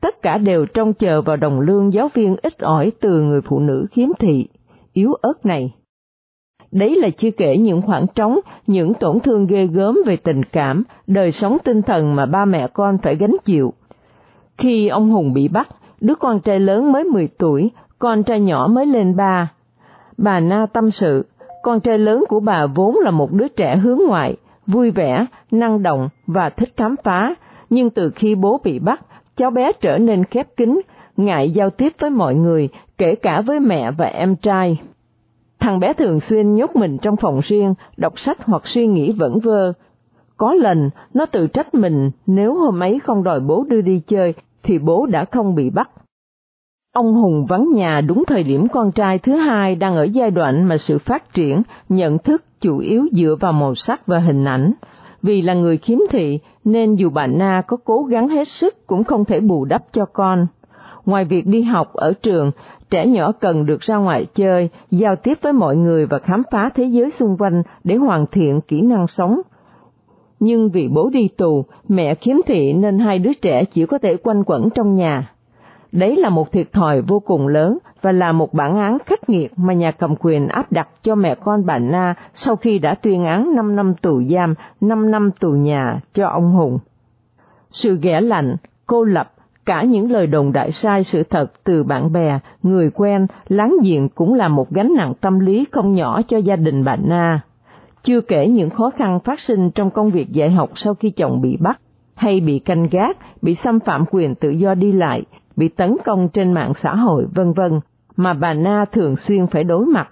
Tất 0.00 0.22
cả 0.22 0.38
đều 0.38 0.66
trông 0.66 0.92
chờ 0.92 1.22
vào 1.22 1.36
đồng 1.36 1.60
lương 1.60 1.92
giáo 1.92 2.08
viên 2.14 2.36
ít 2.42 2.58
ỏi 2.58 2.92
từ 3.00 3.22
người 3.22 3.40
phụ 3.40 3.58
nữ 3.58 3.86
khiếm 3.90 4.08
thị, 4.18 4.48
yếu 4.92 5.12
ớt 5.14 5.46
này. 5.46 5.72
Đấy 6.72 6.96
là 6.96 7.10
chưa 7.10 7.30
kể 7.30 7.56
những 7.56 7.82
khoảng 7.82 8.06
trống, 8.14 8.40
những 8.66 8.94
tổn 8.94 9.20
thương 9.20 9.46
ghê 9.46 9.66
gớm 9.66 9.98
về 10.06 10.16
tình 10.16 10.42
cảm, 10.42 10.82
đời 11.06 11.32
sống 11.32 11.56
tinh 11.64 11.82
thần 11.82 12.14
mà 12.14 12.26
ba 12.26 12.44
mẹ 12.44 12.68
con 12.72 12.98
phải 12.98 13.16
gánh 13.16 13.36
chịu. 13.44 13.72
Khi 14.58 14.88
ông 14.88 15.10
Hùng 15.10 15.32
bị 15.32 15.48
bắt, 15.48 15.68
đứa 16.00 16.14
con 16.14 16.40
trai 16.40 16.60
lớn 16.60 16.92
mới 16.92 17.04
10 17.04 17.28
tuổi, 17.38 17.70
con 17.98 18.22
trai 18.22 18.40
nhỏ 18.40 18.68
mới 18.70 18.86
lên 18.86 19.16
ba. 19.16 19.52
Bà 20.18 20.40
Na 20.40 20.66
tâm 20.72 20.90
sự, 20.90 21.26
con 21.62 21.80
trai 21.80 21.98
lớn 21.98 22.24
của 22.28 22.40
bà 22.40 22.66
vốn 22.66 22.96
là 22.98 23.10
một 23.10 23.32
đứa 23.32 23.48
trẻ 23.48 23.76
hướng 23.76 23.98
ngoại, 24.08 24.36
vui 24.66 24.90
vẻ, 24.90 25.26
năng 25.50 25.82
động 25.82 26.08
và 26.26 26.50
thích 26.50 26.72
khám 26.76 26.94
phá, 27.04 27.34
nhưng 27.70 27.90
từ 27.90 28.10
khi 28.10 28.34
bố 28.34 28.60
bị 28.64 28.78
bắt, 28.78 29.00
cháu 29.36 29.50
bé 29.50 29.72
trở 29.72 29.98
nên 29.98 30.24
khép 30.24 30.56
kín, 30.56 30.80
ngại 31.16 31.50
giao 31.50 31.70
tiếp 31.70 31.92
với 31.98 32.10
mọi 32.10 32.34
người, 32.34 32.68
kể 32.98 33.14
cả 33.14 33.40
với 33.40 33.60
mẹ 33.60 33.90
và 33.90 34.06
em 34.06 34.36
trai. 34.36 34.80
Thằng 35.60 35.80
bé 35.80 35.92
thường 35.92 36.20
xuyên 36.20 36.54
nhốt 36.54 36.76
mình 36.76 36.98
trong 36.98 37.16
phòng 37.16 37.40
riêng, 37.42 37.74
đọc 37.96 38.18
sách 38.18 38.38
hoặc 38.44 38.66
suy 38.66 38.86
nghĩ 38.86 39.12
vẩn 39.12 39.38
vơ. 39.38 39.72
Có 40.36 40.54
lần, 40.54 40.90
nó 41.14 41.26
tự 41.26 41.46
trách 41.46 41.74
mình 41.74 42.10
nếu 42.26 42.54
hôm 42.54 42.82
ấy 42.82 42.98
không 43.04 43.22
đòi 43.22 43.40
bố 43.40 43.64
đưa 43.68 43.80
đi 43.80 44.00
chơi, 44.06 44.34
thì 44.66 44.78
bố 44.78 45.06
đã 45.06 45.24
không 45.24 45.54
bị 45.54 45.70
bắt. 45.70 45.90
Ông 46.94 47.14
Hùng 47.14 47.46
vắng 47.48 47.72
nhà 47.72 48.00
đúng 48.00 48.24
thời 48.26 48.42
điểm 48.42 48.68
con 48.68 48.92
trai 48.92 49.18
thứ 49.18 49.32
hai 49.32 49.74
đang 49.74 49.96
ở 49.96 50.04
giai 50.04 50.30
đoạn 50.30 50.68
mà 50.68 50.78
sự 50.78 50.98
phát 50.98 51.34
triển, 51.34 51.62
nhận 51.88 52.18
thức 52.18 52.44
chủ 52.60 52.78
yếu 52.78 53.06
dựa 53.12 53.36
vào 53.40 53.52
màu 53.52 53.74
sắc 53.74 54.06
và 54.06 54.18
hình 54.18 54.44
ảnh. 54.44 54.72
Vì 55.22 55.42
là 55.42 55.54
người 55.54 55.78
khiếm 55.78 55.98
thị 56.10 56.38
nên 56.64 56.94
dù 56.94 57.10
bà 57.10 57.26
Na 57.26 57.62
có 57.66 57.76
cố 57.84 58.02
gắng 58.02 58.28
hết 58.28 58.48
sức 58.48 58.86
cũng 58.86 59.04
không 59.04 59.24
thể 59.24 59.40
bù 59.40 59.64
đắp 59.64 59.82
cho 59.92 60.04
con. 60.04 60.46
Ngoài 61.04 61.24
việc 61.24 61.46
đi 61.46 61.62
học 61.62 61.92
ở 61.92 62.12
trường, 62.22 62.50
trẻ 62.90 63.06
nhỏ 63.06 63.32
cần 63.32 63.66
được 63.66 63.80
ra 63.80 63.96
ngoài 63.96 64.26
chơi, 64.34 64.70
giao 64.90 65.16
tiếp 65.16 65.38
với 65.42 65.52
mọi 65.52 65.76
người 65.76 66.06
và 66.06 66.18
khám 66.18 66.42
phá 66.50 66.70
thế 66.74 66.84
giới 66.84 67.10
xung 67.10 67.36
quanh 67.38 67.62
để 67.84 67.94
hoàn 67.94 68.26
thiện 68.26 68.60
kỹ 68.60 68.82
năng 68.82 69.06
sống. 69.06 69.40
Nhưng 70.40 70.70
vì 70.70 70.88
bố 70.88 71.10
đi 71.10 71.28
tù, 71.36 71.64
mẹ 71.88 72.14
khiếm 72.14 72.36
thị 72.46 72.72
nên 72.72 72.98
hai 72.98 73.18
đứa 73.18 73.32
trẻ 73.32 73.64
chỉ 73.64 73.86
có 73.86 73.98
thể 73.98 74.16
quanh 74.16 74.42
quẩn 74.46 74.70
trong 74.70 74.94
nhà. 74.94 75.30
Đấy 75.92 76.16
là 76.16 76.28
một 76.28 76.52
thiệt 76.52 76.72
thòi 76.72 77.00
vô 77.00 77.20
cùng 77.20 77.46
lớn 77.46 77.78
và 78.02 78.12
là 78.12 78.32
một 78.32 78.54
bản 78.54 78.76
án 78.76 78.98
khắc 79.06 79.30
nghiệt 79.30 79.52
mà 79.56 79.72
nhà 79.72 79.90
cầm 79.90 80.14
quyền 80.20 80.48
áp 80.48 80.72
đặt 80.72 80.88
cho 81.02 81.14
mẹ 81.14 81.34
con 81.34 81.66
bà 81.66 81.78
Na 81.78 82.14
sau 82.34 82.56
khi 82.56 82.78
đã 82.78 82.94
tuyên 82.94 83.24
án 83.24 83.54
5 83.54 83.76
năm 83.76 83.94
tù 83.94 84.22
giam, 84.22 84.54
5 84.80 85.10
năm 85.10 85.30
tù 85.40 85.50
nhà 85.50 86.00
cho 86.14 86.28
ông 86.28 86.52
Hùng. 86.52 86.78
Sự 87.70 87.98
ghẻ 88.02 88.20
lạnh, 88.20 88.56
cô 88.86 89.04
lập, 89.04 89.32
cả 89.66 89.82
những 89.82 90.10
lời 90.10 90.26
đồn 90.26 90.52
đại 90.52 90.72
sai 90.72 91.04
sự 91.04 91.22
thật 91.22 91.52
từ 91.64 91.82
bạn 91.82 92.12
bè, 92.12 92.38
người 92.62 92.90
quen, 92.90 93.26
láng 93.48 93.74
giềng 93.82 94.08
cũng 94.08 94.34
là 94.34 94.48
một 94.48 94.70
gánh 94.70 94.92
nặng 94.96 95.14
tâm 95.20 95.38
lý 95.38 95.64
không 95.72 95.94
nhỏ 95.94 96.22
cho 96.22 96.36
gia 96.36 96.56
đình 96.56 96.84
bà 96.84 96.96
Na. 96.96 97.40
Chưa 98.06 98.20
kể 98.20 98.48
những 98.48 98.70
khó 98.70 98.90
khăn 98.90 99.20
phát 99.20 99.40
sinh 99.40 99.70
trong 99.70 99.90
công 99.90 100.10
việc 100.10 100.32
dạy 100.32 100.50
học 100.50 100.70
sau 100.74 100.94
khi 100.94 101.10
chồng 101.10 101.40
bị 101.40 101.56
bắt, 101.56 101.80
hay 102.14 102.40
bị 102.40 102.58
canh 102.58 102.88
gác, 102.90 103.16
bị 103.42 103.54
xâm 103.54 103.80
phạm 103.80 104.04
quyền 104.10 104.34
tự 104.34 104.50
do 104.50 104.74
đi 104.74 104.92
lại, 104.92 105.22
bị 105.56 105.68
tấn 105.68 105.96
công 106.04 106.28
trên 106.28 106.52
mạng 106.52 106.74
xã 106.74 106.94
hội 106.94 107.26
vân 107.34 107.52
vân 107.52 107.80
mà 108.16 108.34
bà 108.34 108.54
Na 108.54 108.84
thường 108.92 109.16
xuyên 109.16 109.46
phải 109.46 109.64
đối 109.64 109.86
mặt. 109.86 110.10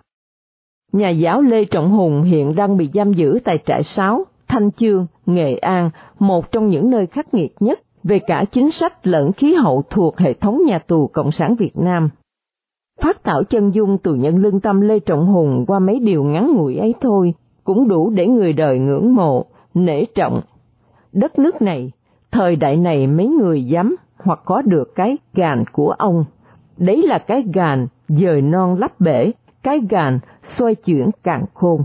Nhà 0.93 1.11
giáo 1.11 1.43
Lê 1.43 1.65
Trọng 1.65 1.91
Hùng 1.91 2.23
hiện 2.23 2.55
đang 2.55 2.77
bị 2.77 2.91
giam 2.95 3.13
giữ 3.13 3.39
tại 3.45 3.59
trại 3.67 3.83
6, 3.83 4.25
Thanh 4.49 4.71
Chương, 4.71 5.07
Nghệ 5.27 5.57
An, 5.57 5.91
một 6.19 6.53
trong 6.53 6.67
những 6.67 6.91
nơi 6.91 7.07
khắc 7.07 7.35
nghiệt 7.35 7.55
nhất 7.61 7.81
về 8.03 8.19
cả 8.19 8.45
chính 8.53 8.71
sách 8.71 9.07
lẫn 9.07 9.33
khí 9.33 9.55
hậu 9.55 9.83
thuộc 9.91 10.19
hệ 10.19 10.33
thống 10.33 10.63
nhà 10.67 10.79
tù 10.79 11.07
Cộng 11.07 11.31
sản 11.31 11.55
Việt 11.55 11.77
Nam. 11.77 12.09
Phát 13.01 13.25
thảo 13.25 13.45
chân 13.45 13.71
dung 13.75 13.99
tù 13.99 14.13
nhân 14.13 14.37
lương 14.37 14.61
tâm 14.61 14.81
Lê 14.81 14.99
Trọng 14.99 15.27
Hùng 15.27 15.65
qua 15.67 15.79
mấy 15.79 15.99
điều 15.99 16.25
ngắn 16.25 16.53
ngủi 16.57 16.77
ấy 16.77 16.95
thôi, 17.01 17.35
cũng 17.65 17.89
đủ 17.89 18.11
để 18.11 18.27
người 18.27 18.53
đời 18.53 18.79
ngưỡng 18.79 19.15
mộ, 19.15 19.45
nể 19.75 20.05
trọng. 20.05 20.41
Đất 21.13 21.39
nước 21.39 21.63
này, 21.63 21.93
thời 22.33 22.57
đại 22.57 22.77
này 22.77 23.07
mấy 23.07 23.27
người 23.27 23.65
dám 23.65 23.97
hoặc 24.19 24.41
có 24.45 24.63
được 24.63 24.95
cái 24.95 25.17
gàn 25.35 25.65
của 25.73 25.91
ông. 25.91 26.25
Đấy 26.77 27.03
là 27.07 27.19
cái 27.19 27.45
gàn 27.55 27.87
dời 28.09 28.43
non 28.43 28.77
lắp 28.79 29.01
bể, 29.01 29.33
cái 29.63 29.81
gàn 29.91 30.19
xoay 30.47 30.75
chuyển 30.75 31.11
càng 31.23 31.45
khôn. 31.55 31.81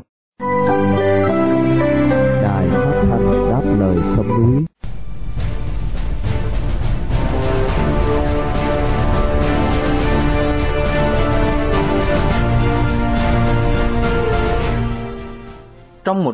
Đài 2.44 2.70
phát 2.70 3.04
thanh 3.10 3.50
đáp 3.52 3.62
lời 3.80 3.98
sông 4.16 4.28
núi 4.28 4.66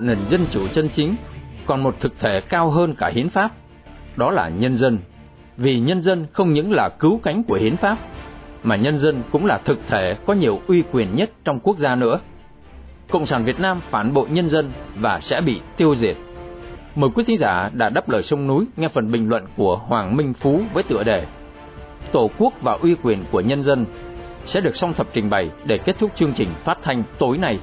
nền 0.06 0.18
dân 0.30 0.46
chủ 0.52 0.68
chân 0.68 0.89
chính, 0.89 1.15
còn 1.65 1.84
một 1.84 2.00
thực 2.00 2.20
thể 2.20 2.41
cao 2.41 2.70
hơn 2.70 2.96
cả 2.98 3.12
hiến 3.13 3.30
pháp, 3.30 3.52
đó 4.15 4.32
là 4.32 4.50
nhân 4.50 4.78
dân 4.78 5.00
vì 5.58 5.80
nhân 5.80 6.02
dân 6.02 6.28
không 6.34 6.54
những 6.54 6.72
là 6.72 6.89
cứu 7.00 7.20
cánh 7.24 7.44
của 7.44 7.56
hiến 7.56 7.78
pháp, 7.78 7.98
mà 8.63 8.76
nhân 8.76 8.98
dân 8.98 9.24
cũng 9.32 9.46
là 9.46 9.58
thực 9.65 9.88
thể 9.88 10.15
có 10.26 10.34
nhiều 10.34 10.62
uy 10.68 10.84
quyền 10.91 11.15
nhất 11.15 11.30
trong 11.44 11.60
quốc 11.60 11.78
gia 11.78 11.96
nữa. 11.96 12.20
Cộng 13.12 13.26
sản 13.26 13.46
Việt 13.46 13.60
Nam 13.60 13.82
phản 13.89 14.13
bội 14.13 14.28
nhân 14.30 14.50
dân 14.50 14.72
và 14.96 15.20
sẽ 15.20 15.41
bị 15.41 15.62
tiêu 15.78 15.96
diệt. 15.96 16.18
Mời 16.96 17.10
quý 17.15 17.24
thính 17.28 17.38
giả 17.38 17.70
đã 17.74 17.89
đáp 17.89 18.10
lời 18.10 18.24
sông 18.24 18.48
núi 18.48 18.65
nghe 18.78 18.88
phần 18.88 19.12
bình 19.12 19.30
luận 19.30 19.44
của 19.58 19.78
Hoàng 19.78 20.18
Minh 20.18 20.34
Phú 20.34 20.62
với 20.74 20.84
tựa 20.84 21.04
đề 21.04 21.26
Tổ 22.12 22.30
quốc 22.38 22.54
và 22.62 22.78
uy 22.82 22.96
quyền 23.04 23.24
của 23.32 23.41
nhân 23.41 23.63
dân 23.63 23.86
sẽ 24.46 24.62
được 24.62 24.76
song 24.76 24.94
thập 24.94 25.08
trình 25.13 25.30
bày 25.30 25.50
để 25.65 25.78
kết 25.78 25.96
thúc 26.00 26.12
chương 26.15 26.34
trình 26.34 26.50
phát 26.63 26.78
thanh 26.82 27.04
tối 27.20 27.38
nay. 27.38 27.60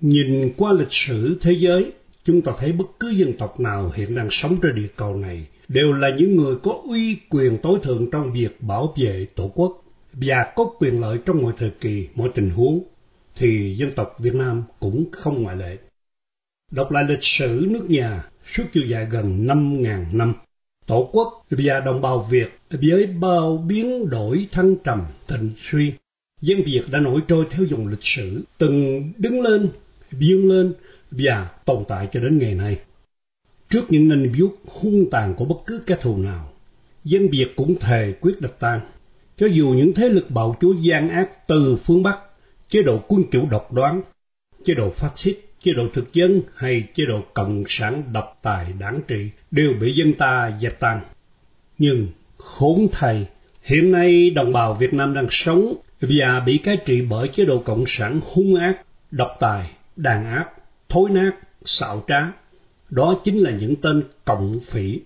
Nhìn 0.00 0.52
qua 0.56 0.72
lịch 0.72 0.92
sử 0.92 1.38
thế 1.40 1.52
giới, 1.60 1.92
chúng 2.24 2.42
ta 2.42 2.52
thấy 2.58 2.72
bất 2.72 2.86
cứ 3.00 3.10
dân 3.10 3.32
tộc 3.32 3.60
nào 3.60 3.92
hiện 3.94 4.14
đang 4.14 4.28
sống 4.30 4.56
trên 4.62 4.74
địa 4.74 4.88
cầu 4.96 5.16
này 5.16 5.46
đều 5.68 5.92
là 5.92 6.08
những 6.18 6.36
người 6.36 6.56
có 6.62 6.80
uy 6.88 7.16
quyền 7.30 7.58
tối 7.58 7.78
thượng 7.82 8.10
trong 8.10 8.32
việc 8.32 8.62
bảo 8.62 8.94
vệ 8.96 9.26
tổ 9.34 9.50
quốc 9.54 9.82
và 10.12 10.52
có 10.56 10.64
quyền 10.78 11.00
lợi 11.00 11.18
trong 11.26 11.42
mọi 11.42 11.52
thời 11.58 11.70
kỳ, 11.80 12.08
mọi 12.14 12.30
tình 12.34 12.50
huống, 12.50 12.84
thì 13.36 13.74
dân 13.74 13.90
tộc 13.96 14.16
Việt 14.18 14.34
Nam 14.34 14.62
cũng 14.80 15.04
không 15.12 15.42
ngoại 15.42 15.56
lệ. 15.56 15.78
Đọc 16.72 16.92
lại 16.92 17.04
lịch 17.08 17.22
sử 17.22 17.66
nước 17.70 17.90
nhà 17.90 18.28
suốt 18.54 18.64
chiều 18.72 18.84
dài 18.86 19.06
gần 19.10 19.46
5.000 19.46 20.16
năm, 20.16 20.34
Tổ 20.86 21.10
quốc 21.12 21.46
và 21.50 21.80
đồng 21.80 22.00
bào 22.00 22.26
Việt 22.30 22.48
với 22.70 23.06
bao 23.06 23.64
biến 23.68 24.08
đổi 24.08 24.48
thăng 24.52 24.76
trầm, 24.84 25.02
thịnh 25.28 25.50
suy, 25.56 25.92
dân 26.40 26.58
Việt 26.66 26.82
đã 26.90 27.00
nổi 27.00 27.20
trôi 27.28 27.46
theo 27.50 27.64
dòng 27.64 27.86
lịch 27.86 28.04
sử, 28.04 28.44
từng 28.58 29.02
đứng 29.18 29.40
lên 29.40 29.70
vươn 30.20 30.48
lên 30.48 30.72
và 31.10 31.48
tồn 31.64 31.84
tại 31.88 32.08
cho 32.12 32.20
đến 32.20 32.38
ngày 32.38 32.54
nay. 32.54 32.78
Trước 33.70 33.84
những 33.88 34.08
nanh 34.08 34.32
vuốt 34.38 34.56
hung 34.66 35.10
tàn 35.10 35.34
của 35.34 35.44
bất 35.44 35.56
cứ 35.66 35.82
kẻ 35.86 35.96
thù 36.02 36.16
nào, 36.16 36.52
dân 37.04 37.28
Việt 37.28 37.46
cũng 37.56 37.74
thề 37.80 38.14
quyết 38.20 38.40
đập 38.40 38.56
tan. 38.60 38.80
Cho 39.36 39.46
dù 39.46 39.68
những 39.68 39.92
thế 39.94 40.08
lực 40.08 40.30
bạo 40.30 40.56
chúa 40.60 40.74
gian 40.74 41.08
ác 41.08 41.46
từ 41.46 41.76
phương 41.76 42.02
Bắc, 42.02 42.18
chế 42.68 42.82
độ 42.82 42.98
quân 43.08 43.22
chủ 43.30 43.46
độc 43.50 43.72
đoán, 43.72 44.02
chế 44.64 44.74
độ 44.74 44.90
phát 44.90 45.18
xít, 45.18 45.36
chế 45.62 45.72
độ 45.72 45.88
thực 45.94 46.12
dân 46.12 46.42
hay 46.54 46.88
chế 46.94 47.04
độ 47.04 47.20
cộng 47.34 47.64
sản 47.68 48.02
độc 48.12 48.38
tài 48.42 48.72
đáng 48.78 49.00
trị 49.08 49.30
đều 49.50 49.72
bị 49.80 49.94
dân 49.94 50.12
ta 50.18 50.58
dẹp 50.60 50.80
tan. 50.80 51.00
Nhưng 51.78 52.08
khốn 52.36 52.88
thay, 52.92 53.26
hiện 53.62 53.92
nay 53.92 54.30
đồng 54.30 54.52
bào 54.52 54.74
Việt 54.74 54.94
Nam 54.94 55.14
đang 55.14 55.26
sống 55.30 55.74
và 56.00 56.40
bị 56.46 56.58
cai 56.58 56.76
trị 56.86 57.02
bởi 57.10 57.28
chế 57.28 57.44
độ 57.44 57.58
cộng 57.58 57.84
sản 57.86 58.20
hung 58.34 58.54
ác, 58.54 58.82
độc 59.10 59.36
tài 59.40 59.70
đàn 59.96 60.26
áp, 60.26 60.52
thối 60.88 61.10
nát, 61.10 61.32
xạo 61.64 62.04
trá. 62.08 62.32
Đó 62.90 63.20
chính 63.24 63.38
là 63.38 63.50
những 63.50 63.76
tên 63.76 64.02
cộng 64.24 64.60
phỉ. 64.60 65.00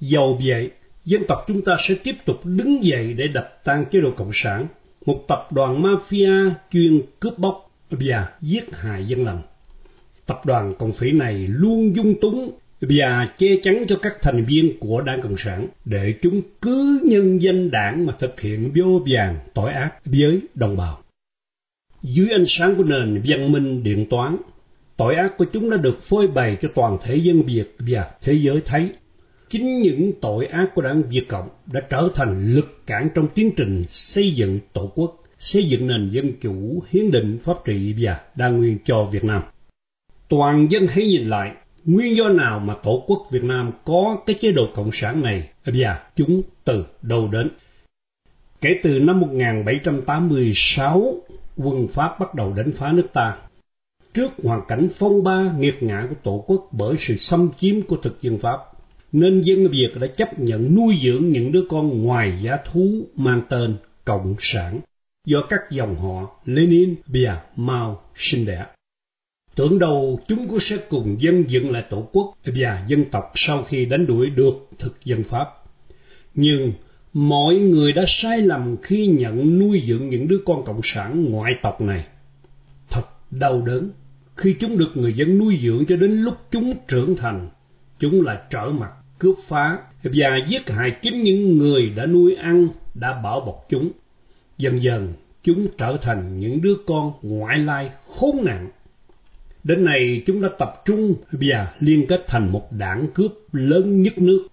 Dầu 0.00 0.40
vậy, 0.46 0.70
dân 1.04 1.22
tộc 1.28 1.44
chúng 1.46 1.62
ta 1.62 1.72
sẽ 1.78 1.94
tiếp 2.04 2.14
tục 2.26 2.40
đứng 2.44 2.84
dậy 2.84 3.14
để 3.14 3.28
đập 3.28 3.60
tan 3.64 3.84
chế 3.90 4.00
độ 4.00 4.10
cộng 4.10 4.30
sản, 4.32 4.66
một 5.06 5.24
tập 5.28 5.48
đoàn 5.52 5.82
mafia 5.82 6.50
chuyên 6.70 7.02
cướp 7.20 7.38
bóc 7.38 7.70
và 7.90 8.28
giết 8.40 8.64
hại 8.72 9.04
dân 9.06 9.24
lành. 9.24 9.40
Tập 10.26 10.46
đoàn 10.46 10.74
cộng 10.78 10.92
phỉ 10.92 11.10
này 11.10 11.46
luôn 11.48 11.96
dung 11.96 12.14
túng 12.20 12.52
và 12.80 13.28
che 13.38 13.46
chắn 13.62 13.84
cho 13.88 13.96
các 14.02 14.12
thành 14.22 14.44
viên 14.44 14.78
của 14.78 15.00
Đảng 15.00 15.20
Cộng 15.20 15.36
sản 15.36 15.66
để 15.84 16.14
chúng 16.22 16.40
cứ 16.62 17.00
nhân 17.04 17.42
danh 17.42 17.70
đảng 17.70 18.06
mà 18.06 18.12
thực 18.18 18.40
hiện 18.40 18.72
vô 18.74 19.02
vàng 19.06 19.38
tội 19.54 19.72
ác 19.72 19.92
với 20.04 20.40
đồng 20.54 20.76
bào. 20.76 21.03
Dưới 22.04 22.28
ánh 22.30 22.44
sáng 22.46 22.74
của 22.76 22.84
nền 22.84 23.22
văn 23.24 23.52
minh 23.52 23.82
điện 23.82 24.06
toán, 24.10 24.36
tội 24.96 25.14
ác 25.14 25.36
của 25.38 25.44
chúng 25.44 25.70
đã 25.70 25.76
được 25.76 26.02
phơi 26.02 26.26
bày 26.26 26.56
cho 26.60 26.68
toàn 26.74 26.98
thể 27.02 27.16
dân 27.16 27.42
Việt 27.42 27.76
và 27.78 28.10
thế 28.22 28.32
giới 28.32 28.60
thấy. 28.66 28.90
Chính 29.48 29.80
những 29.80 30.12
tội 30.20 30.46
ác 30.46 30.66
của 30.74 30.82
đảng 30.82 31.02
Việt 31.02 31.28
Cộng 31.28 31.48
đã 31.72 31.80
trở 31.90 32.08
thành 32.14 32.54
lực 32.54 32.86
cản 32.86 33.08
trong 33.14 33.28
tiến 33.34 33.50
trình 33.56 33.84
xây 33.88 34.32
dựng 34.32 34.58
tổ 34.72 34.92
quốc, 34.94 35.22
xây 35.38 35.68
dựng 35.68 35.86
nền 35.86 36.10
dân 36.10 36.32
chủ, 36.40 36.82
hiến 36.90 37.10
định, 37.10 37.38
pháp 37.44 37.56
trị 37.64 37.94
và 37.98 38.20
đa 38.36 38.48
nguyên 38.48 38.78
cho 38.84 39.08
Việt 39.12 39.24
Nam. 39.24 39.42
Toàn 40.28 40.66
dân 40.70 40.86
hãy 40.86 41.06
nhìn 41.06 41.28
lại 41.28 41.52
nguyên 41.84 42.16
do 42.16 42.28
nào 42.28 42.58
mà 42.58 42.74
tổ 42.82 43.04
quốc 43.06 43.26
Việt 43.30 43.44
Nam 43.44 43.70
có 43.84 44.16
cái 44.26 44.36
chế 44.40 44.52
độ 44.52 44.68
cộng 44.74 44.92
sản 44.92 45.22
này 45.22 45.48
và 45.64 46.00
chúng 46.16 46.42
từ 46.64 46.84
đâu 47.02 47.28
đến. 47.32 47.48
Kể 48.60 48.80
từ 48.82 48.98
năm 48.98 49.20
1786, 49.20 51.14
quân 51.56 51.88
Pháp 51.88 52.16
bắt 52.20 52.34
đầu 52.34 52.52
đánh 52.52 52.72
phá 52.72 52.92
nước 52.92 53.06
ta. 53.12 53.36
Trước 54.14 54.30
hoàn 54.42 54.60
cảnh 54.68 54.88
phong 54.98 55.24
ba 55.24 55.54
nghiệt 55.58 55.82
ngã 55.82 56.06
của 56.10 56.16
tổ 56.22 56.44
quốc 56.46 56.68
bởi 56.72 56.96
sự 56.98 57.16
xâm 57.16 57.50
chiếm 57.58 57.82
của 57.82 57.96
thực 57.96 58.22
dân 58.22 58.38
Pháp, 58.38 58.58
nên 59.12 59.42
dân 59.42 59.68
Việt 59.68 60.00
đã 60.00 60.06
chấp 60.06 60.38
nhận 60.38 60.74
nuôi 60.74 60.98
dưỡng 61.02 61.28
những 61.28 61.52
đứa 61.52 61.64
con 61.70 62.02
ngoài 62.02 62.38
giá 62.42 62.56
thú 62.72 63.06
mang 63.16 63.42
tên 63.48 63.76
Cộng 64.04 64.34
sản 64.38 64.80
do 65.26 65.38
các 65.48 65.60
dòng 65.70 65.94
họ 65.94 66.40
Lenin, 66.44 66.94
Bia, 67.06 67.32
Mao 67.56 68.02
sinh 68.14 68.46
đẻ. 68.46 68.66
Tưởng 69.54 69.78
đầu 69.78 70.20
chúng 70.28 70.48
cũng 70.48 70.60
sẽ 70.60 70.76
cùng 70.88 71.16
dân 71.20 71.44
dựng 71.48 71.70
lại 71.70 71.84
tổ 71.90 72.08
quốc 72.12 72.34
và 72.44 72.84
dân 72.88 73.04
tộc 73.10 73.32
sau 73.34 73.62
khi 73.62 73.84
đánh 73.84 74.06
đuổi 74.06 74.30
được 74.30 74.68
thực 74.78 75.04
dân 75.04 75.22
Pháp. 75.22 75.48
Nhưng 76.34 76.72
mọi 77.14 77.54
người 77.54 77.92
đã 77.92 78.04
sai 78.06 78.40
lầm 78.40 78.76
khi 78.82 79.06
nhận 79.06 79.58
nuôi 79.58 79.82
dưỡng 79.86 80.08
những 80.08 80.28
đứa 80.28 80.38
con 80.44 80.64
cộng 80.64 80.80
sản 80.82 81.24
ngoại 81.30 81.52
tộc 81.62 81.80
này. 81.80 82.06
Thật 82.90 83.02
đau 83.30 83.62
đớn 83.62 83.90
khi 84.36 84.56
chúng 84.60 84.78
được 84.78 84.90
người 84.94 85.12
dân 85.12 85.38
nuôi 85.38 85.58
dưỡng 85.62 85.84
cho 85.88 85.96
đến 85.96 86.10
lúc 86.10 86.34
chúng 86.50 86.74
trưởng 86.88 87.16
thành, 87.16 87.48
chúng 87.98 88.22
lại 88.22 88.38
trở 88.50 88.68
mặt 88.68 88.90
cướp 89.18 89.34
phá 89.48 89.78
và 90.02 90.10
giết 90.48 90.70
hại 90.70 90.96
chính 91.02 91.22
những 91.22 91.58
người 91.58 91.92
đã 91.96 92.06
nuôi 92.06 92.34
ăn, 92.34 92.68
đã 92.94 93.20
bảo 93.22 93.40
bọc 93.40 93.66
chúng. 93.68 93.90
Dần 94.58 94.82
dần, 94.82 95.12
chúng 95.42 95.66
trở 95.78 95.96
thành 96.02 96.38
những 96.38 96.62
đứa 96.62 96.74
con 96.86 97.12
ngoại 97.22 97.58
lai 97.58 97.90
khốn 98.06 98.44
nạn 98.44 98.70
Đến 99.64 99.84
nay 99.84 100.22
chúng 100.26 100.40
đã 100.40 100.48
tập 100.58 100.82
trung 100.84 101.14
và 101.32 101.74
liên 101.80 102.06
kết 102.06 102.24
thành 102.26 102.52
một 102.52 102.72
đảng 102.72 103.06
cướp 103.14 103.32
lớn 103.52 104.02
nhất 104.02 104.18
nước. 104.18 104.46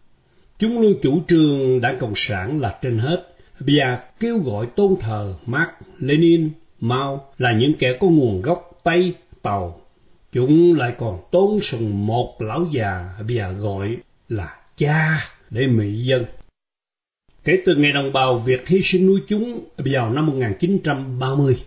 Chúng 0.62 0.82
luôn 0.82 0.93
chủ 1.02 1.21
trương 1.28 1.82
đảng 1.82 1.97
Cộng 2.00 2.13
sản 2.15 2.62
là 2.62 2.80
trên 2.82 2.97
hết 2.97 3.24
và 3.60 4.04
kêu 4.19 4.38
gọi 4.38 4.65
tôn 4.76 4.95
thờ 5.00 5.34
Marx, 5.45 5.69
Lenin, 6.00 6.50
Mao 6.80 7.34
là 7.38 7.52
những 7.52 7.74
kẻ 7.80 7.97
có 8.00 8.08
nguồn 8.08 8.41
gốc 8.41 8.80
Tây, 8.84 9.13
Tàu. 9.41 9.82
Chúng 10.32 10.74
lại 10.78 10.95
còn 10.97 11.17
tôn 11.32 11.60
sùng 11.60 12.08
một 12.08 12.41
lão 12.41 12.67
già 12.71 13.10
và 13.28 13.52
gọi 13.52 13.97
là 14.30 14.58
cha 14.78 15.17
để 15.50 15.67
mỹ 15.67 15.93
dân. 15.93 16.26
Kể 17.43 17.62
từ 17.65 17.76
ngày 17.76 17.91
đồng 17.91 18.13
bào 18.13 18.38
Việt 18.38 18.67
hy 18.67 18.82
sinh 18.82 19.08
nuôi 19.08 19.19
chúng 19.28 19.63
vào 19.78 20.10
năm 20.10 20.26
1930, 20.26 21.58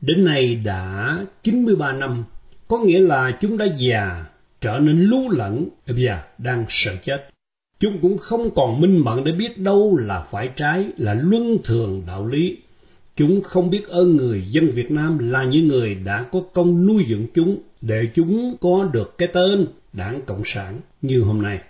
đến 0.00 0.24
nay 0.24 0.54
đã 0.64 1.18
93 1.42 1.92
năm 1.92 2.24
có 2.68 2.78
nghĩa 2.78 3.00
là 3.00 3.38
chúng 3.40 3.58
đã 3.58 3.66
già, 3.76 4.24
trở 4.60 4.78
nên 4.78 5.00
lú 5.00 5.30
lẫn 5.30 5.68
và 5.86 6.22
đang 6.38 6.64
sợ 6.68 6.92
chết. 7.04 7.30
Chúng 7.80 7.98
cũng 8.02 8.18
không 8.18 8.50
còn 8.54 8.80
minh 8.80 8.98
mẫn 9.04 9.24
để 9.24 9.32
biết 9.32 9.58
đâu 9.58 9.96
là 9.96 10.26
phải 10.30 10.48
trái, 10.56 10.86
là 10.96 11.14
luân 11.14 11.58
thường 11.64 12.02
đạo 12.06 12.26
lý. 12.26 12.56
Chúng 13.16 13.40
không 13.42 13.70
biết 13.70 13.88
ơn 13.88 14.16
người 14.16 14.42
dân 14.50 14.70
Việt 14.70 14.90
Nam 14.90 15.18
là 15.18 15.44
những 15.44 15.68
người 15.68 15.94
đã 15.94 16.26
có 16.32 16.40
công 16.52 16.86
nuôi 16.86 17.04
dưỡng 17.08 17.26
chúng 17.34 17.58
để 17.80 18.08
chúng 18.14 18.56
có 18.60 18.88
được 18.92 19.18
cái 19.18 19.28
tên 19.32 19.66
Đảng 19.92 20.20
Cộng 20.26 20.42
sản 20.44 20.80
như 21.02 21.22
hôm 21.22 21.42
nay. 21.42 21.60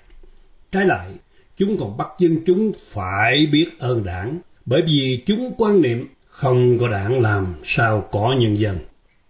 Trái 0.73 0.85
lại, 0.85 1.11
chúng 1.57 1.77
còn 1.77 1.97
bắt 1.97 2.09
dân 2.19 2.37
chúng 2.47 2.73
phải 2.93 3.47
biết 3.53 3.67
ơn 3.79 4.05
đảng, 4.05 4.39
bởi 4.67 4.83
vì 4.87 5.23
chúng 5.27 5.53
quan 5.59 5.83
niệm 5.83 6.07
không 6.29 6.79
có 6.79 6.89
đảng 6.89 7.21
làm 7.21 7.55
sao 7.65 8.09
có 8.13 8.35
nhân 8.41 8.59
dân. 8.59 8.79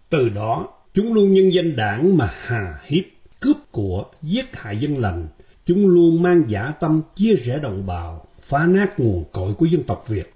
Từ 0.09 0.29
đó, 0.29 0.67
Chúng 0.93 1.13
luôn 1.13 1.33
nhân 1.33 1.53
danh 1.53 1.75
đảng 1.75 2.17
mà 2.17 2.33
hà 2.41 2.79
hiếp, 2.83 3.03
cướp 3.39 3.57
của, 3.71 4.05
giết 4.21 4.45
hại 4.53 4.77
dân 4.77 4.97
lành. 4.97 5.27
Chúng 5.65 5.87
luôn 5.87 6.21
mang 6.21 6.43
giả 6.47 6.73
tâm 6.79 7.01
chia 7.15 7.33
rẽ 7.35 7.59
đồng 7.59 7.85
bào, 7.87 8.25
phá 8.41 8.65
nát 8.65 8.99
nguồn 8.99 9.23
cội 9.31 9.53
của 9.53 9.65
dân 9.65 9.83
tộc 9.83 10.05
Việt. 10.07 10.33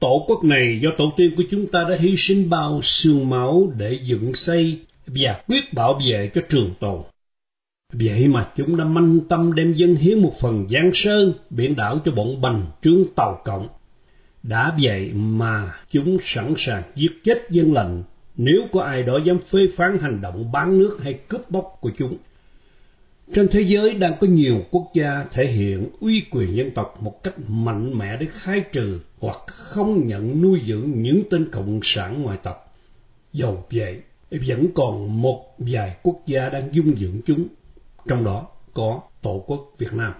Tổ 0.00 0.24
quốc 0.28 0.44
này 0.44 0.80
do 0.82 0.90
tổ 0.98 1.04
tiên 1.16 1.30
của 1.36 1.42
chúng 1.50 1.66
ta 1.66 1.86
đã 1.90 1.96
hy 2.00 2.16
sinh 2.16 2.50
bao 2.50 2.80
xương 2.82 3.30
máu 3.30 3.72
để 3.76 4.00
dựng 4.02 4.34
xây 4.34 4.78
và 5.06 5.42
quyết 5.48 5.74
bảo 5.74 6.00
vệ 6.08 6.30
cho 6.34 6.40
trường 6.48 6.70
tồn. 6.80 7.00
Vậy 7.92 8.28
mà 8.28 8.50
chúng 8.56 8.76
đã 8.76 8.84
manh 8.84 9.20
tâm 9.28 9.54
đem 9.54 9.72
dân 9.72 9.94
hiến 9.94 10.18
một 10.18 10.32
phần 10.40 10.66
giang 10.70 10.90
sơn, 10.94 11.32
biển 11.50 11.76
đảo 11.76 11.98
cho 12.04 12.12
bọn 12.12 12.40
bành 12.40 12.66
trướng 12.82 13.04
tàu 13.16 13.40
cộng. 13.44 13.68
Đã 14.42 14.76
vậy 14.82 15.12
mà 15.14 15.74
chúng 15.90 16.18
sẵn 16.22 16.54
sàng 16.56 16.82
giết 16.94 17.12
chết 17.24 17.38
dân 17.50 17.72
lành 17.72 18.02
nếu 18.36 18.60
có 18.72 18.82
ai 18.82 19.02
đó 19.02 19.18
dám 19.24 19.38
phê 19.38 19.58
phán 19.76 19.98
hành 20.00 20.20
động 20.20 20.52
bán 20.52 20.78
nước 20.78 20.98
hay 21.02 21.14
cướp 21.28 21.50
bóc 21.50 21.78
của 21.80 21.90
chúng. 21.98 22.16
Trên 23.34 23.48
thế 23.48 23.60
giới 23.60 23.94
đang 23.94 24.16
có 24.20 24.26
nhiều 24.26 24.64
quốc 24.70 24.90
gia 24.94 25.24
thể 25.32 25.46
hiện 25.46 25.88
uy 26.00 26.22
quyền 26.30 26.56
dân 26.56 26.70
tộc 26.70 27.02
một 27.02 27.22
cách 27.22 27.34
mạnh 27.48 27.98
mẽ 27.98 28.16
để 28.20 28.26
khai 28.30 28.62
trừ 28.72 29.00
hoặc 29.18 29.36
không 29.46 30.06
nhận 30.06 30.42
nuôi 30.42 30.60
dưỡng 30.66 30.92
những 30.94 31.22
tên 31.30 31.50
cộng 31.50 31.80
sản 31.82 32.22
ngoại 32.22 32.38
tộc. 32.42 32.74
Dầu 33.32 33.64
vậy, 33.70 34.00
vẫn 34.30 34.68
còn 34.74 35.22
một 35.22 35.54
vài 35.58 35.96
quốc 36.02 36.22
gia 36.26 36.48
đang 36.48 36.68
dung 36.72 36.96
dưỡng 36.98 37.20
chúng, 37.26 37.46
trong 38.08 38.24
đó 38.24 38.46
có 38.74 39.00
Tổ 39.22 39.44
quốc 39.46 39.74
Việt 39.78 39.92
Nam. 39.92 40.12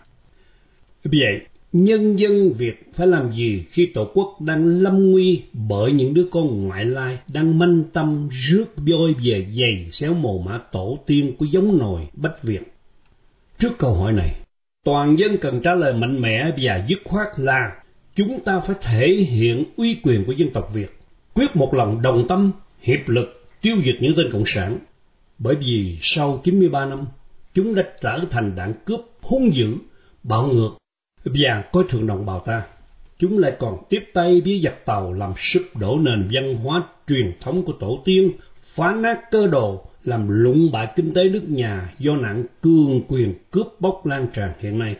Vậy, 1.04 1.40
Nhân 1.72 2.16
dân 2.18 2.52
Việt 2.52 2.90
phải 2.94 3.06
làm 3.06 3.32
gì 3.32 3.64
khi 3.70 3.86
tổ 3.94 4.10
quốc 4.14 4.40
đang 4.40 4.64
lâm 4.64 5.10
nguy 5.10 5.42
bởi 5.52 5.92
những 5.92 6.14
đứa 6.14 6.26
con 6.30 6.66
ngoại 6.66 6.84
lai 6.84 7.18
đang 7.32 7.58
manh 7.58 7.84
tâm 7.92 8.28
rước 8.32 8.64
voi 8.76 9.14
về 9.24 9.46
giày 9.58 9.88
xéo 9.92 10.14
mồ 10.14 10.38
mã 10.38 10.58
tổ 10.72 10.98
tiên 11.06 11.32
của 11.38 11.44
giống 11.44 11.78
nồi 11.78 12.08
Bách 12.12 12.42
Việt? 12.42 12.62
Trước 13.58 13.78
câu 13.78 13.94
hỏi 13.94 14.12
này, 14.12 14.34
toàn 14.84 15.18
dân 15.18 15.36
cần 15.40 15.60
trả 15.64 15.74
lời 15.74 15.92
mạnh 15.92 16.20
mẽ 16.20 16.50
và 16.62 16.84
dứt 16.88 16.98
khoát 17.04 17.28
là 17.36 17.82
chúng 18.14 18.40
ta 18.44 18.60
phải 18.60 18.76
thể 18.82 19.06
hiện 19.28 19.64
uy 19.76 20.00
quyền 20.02 20.24
của 20.24 20.32
dân 20.32 20.50
tộc 20.50 20.70
Việt, 20.74 20.98
quyết 21.34 21.46
một 21.54 21.74
lần 21.74 22.02
đồng 22.02 22.28
tâm, 22.28 22.52
hiệp 22.80 23.08
lực 23.08 23.44
tiêu 23.60 23.76
diệt 23.84 23.94
những 24.00 24.14
tên 24.16 24.26
cộng 24.32 24.46
sản. 24.46 24.78
Bởi 25.38 25.54
vì 25.54 25.98
sau 26.00 26.40
93 26.44 26.86
năm, 26.86 27.06
chúng 27.54 27.74
đã 27.74 27.82
trở 28.00 28.20
thành 28.30 28.56
đảng 28.56 28.72
cướp 28.84 29.00
hung 29.22 29.54
dữ, 29.54 29.76
bạo 30.22 30.46
ngược 30.46 30.70
và 31.24 31.64
coi 31.72 31.84
thường 31.88 32.06
đồng 32.06 32.26
bào 32.26 32.40
ta. 32.40 32.62
Chúng 33.18 33.38
lại 33.38 33.52
còn 33.58 33.78
tiếp 33.88 34.00
tay 34.14 34.42
với 34.44 34.60
giặc 34.64 34.84
tàu 34.84 35.12
làm 35.12 35.32
sụp 35.36 35.62
đổ 35.80 35.98
nền 35.98 36.28
văn 36.32 36.54
hóa 36.54 36.82
truyền 37.08 37.32
thống 37.40 37.62
của 37.62 37.72
tổ 37.72 38.02
tiên, 38.04 38.32
phá 38.74 38.94
nát 38.94 39.20
cơ 39.30 39.46
đồ, 39.46 39.87
làm 40.04 40.28
lụng 40.28 40.70
bại 40.72 40.88
kinh 40.96 41.14
tế 41.14 41.28
nước 41.28 41.42
nhà 41.48 41.94
do 41.98 42.12
nạn 42.16 42.44
cương 42.62 43.02
quyền 43.08 43.34
cướp 43.50 43.66
bóc 43.80 44.06
lan 44.06 44.26
tràn 44.34 44.52
hiện 44.58 44.78
nay. 44.78 44.96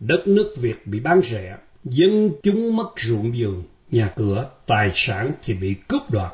Đất 0.00 0.28
nước 0.28 0.54
Việt 0.60 0.86
bị 0.86 1.00
bán 1.00 1.20
rẻ, 1.20 1.56
dân 1.84 2.30
chúng 2.42 2.76
mất 2.76 2.88
ruộng 2.96 3.32
vườn, 3.36 3.62
nhà 3.90 4.12
cửa, 4.16 4.50
tài 4.66 4.90
sản 4.94 5.32
thì 5.42 5.54
bị 5.54 5.74
cướp 5.88 6.02
đoạt. 6.10 6.32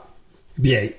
Vậy, 0.56 0.90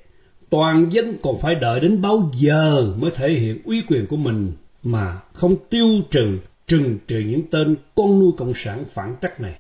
toàn 0.50 0.90
dân 0.92 1.18
còn 1.22 1.38
phải 1.42 1.56
đợi 1.56 1.80
đến 1.80 2.02
bao 2.02 2.32
giờ 2.36 2.94
mới 3.00 3.12
thể 3.16 3.30
hiện 3.30 3.62
uy 3.64 3.82
quyền 3.88 4.08
của 4.08 4.18
mình 4.18 4.52
mà 4.84 5.20
không 5.34 5.56
tiêu 5.70 5.88
trừ 6.12 6.38
trừng 6.68 6.98
trị 7.08 7.24
những 7.28 7.42
tên 7.52 7.76
con 7.96 8.20
nuôi 8.20 8.32
cộng 8.38 8.54
sản 8.54 8.86
phản 8.94 9.16
trắc 9.22 9.42
này. 9.42 9.56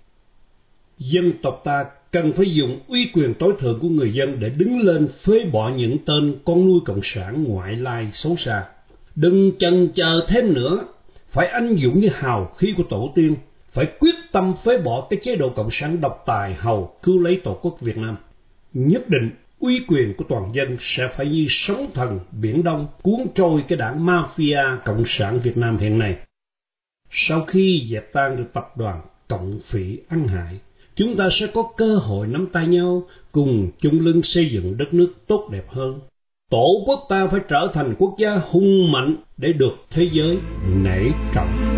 Dân 0.97 1.31
tộc 1.41 1.61
ta 1.63 1.85
cần 2.11 2.33
phải 2.33 2.53
dùng 2.55 2.79
uy 2.87 3.09
quyền 3.13 3.33
tối 3.33 3.53
thượng 3.59 3.79
của 3.79 3.89
người 3.89 4.13
dân 4.13 4.39
để 4.39 4.49
đứng 4.49 4.79
lên 4.79 5.07
phế 5.07 5.45
bỏ 5.45 5.69
những 5.69 5.97
tên 6.05 6.35
con 6.45 6.65
nuôi 6.65 6.79
cộng 6.85 6.99
sản 7.03 7.43
ngoại 7.43 7.75
lai 7.75 8.09
xấu 8.13 8.35
xa. 8.35 8.65
Đừng 9.15 9.51
chần 9.59 9.89
chờ 9.95 10.25
thêm 10.27 10.53
nữa, 10.53 10.85
phải 11.29 11.47
anh 11.47 11.77
dũng 11.77 11.99
như 11.99 12.09
hào 12.13 12.45
khí 12.45 12.73
của 12.77 12.83
tổ 12.89 13.11
tiên, 13.15 13.35
phải 13.71 13.85
quyết 13.99 14.15
tâm 14.31 14.53
phế 14.63 14.77
bỏ 14.77 15.07
cái 15.09 15.19
chế 15.23 15.35
độ 15.35 15.49
cộng 15.49 15.71
sản 15.71 16.01
độc 16.01 16.23
tài 16.25 16.53
hầu 16.53 16.97
cứu 17.03 17.19
lấy 17.19 17.41
tổ 17.43 17.59
quốc 17.61 17.81
Việt 17.81 17.97
Nam. 17.97 18.17
Nhất 18.73 19.09
định 19.09 19.29
uy 19.59 19.79
quyền 19.87 20.13
của 20.13 20.25
toàn 20.29 20.49
dân 20.53 20.77
sẽ 20.79 21.07
phải 21.17 21.25
như 21.25 21.45
sóng 21.49 21.91
thần 21.93 22.19
biển 22.41 22.63
đông 22.63 22.87
cuốn 23.01 23.19
trôi 23.35 23.63
cái 23.67 23.77
đảng 23.77 24.05
mafia 24.05 24.77
cộng 24.85 25.03
sản 25.05 25.39
Việt 25.43 25.57
Nam 25.57 25.77
hiện 25.77 25.99
nay. 25.99 26.15
Sau 27.11 27.41
khi 27.45 27.87
dẹp 27.91 28.13
tan 28.13 28.37
được 28.37 28.53
tập 28.53 28.77
đoàn 28.77 29.01
cộng 29.27 29.59
phỉ 29.63 29.99
ăn 30.09 30.27
hại, 30.27 30.59
chúng 30.95 31.15
ta 31.15 31.29
sẽ 31.31 31.47
có 31.47 31.63
cơ 31.77 31.95
hội 31.95 32.27
nắm 32.27 32.47
tay 32.53 32.67
nhau, 32.67 33.03
cùng 33.31 33.69
chung 33.81 33.99
lưng 33.99 34.21
xây 34.23 34.49
dựng 34.51 34.77
đất 34.77 34.93
nước 34.93 35.13
tốt 35.27 35.47
đẹp 35.51 35.65
hơn. 35.67 35.99
Tổ 36.51 36.83
quốc 36.85 37.05
ta 37.09 37.27
phải 37.31 37.39
trở 37.49 37.71
thành 37.73 37.95
quốc 37.99 38.15
gia 38.17 38.41
hung 38.51 38.91
mạnh 38.91 39.15
để 39.37 39.53
được 39.53 39.73
thế 39.91 40.09
giới 40.13 40.37
nể 40.83 41.09
trọng. 41.35 41.74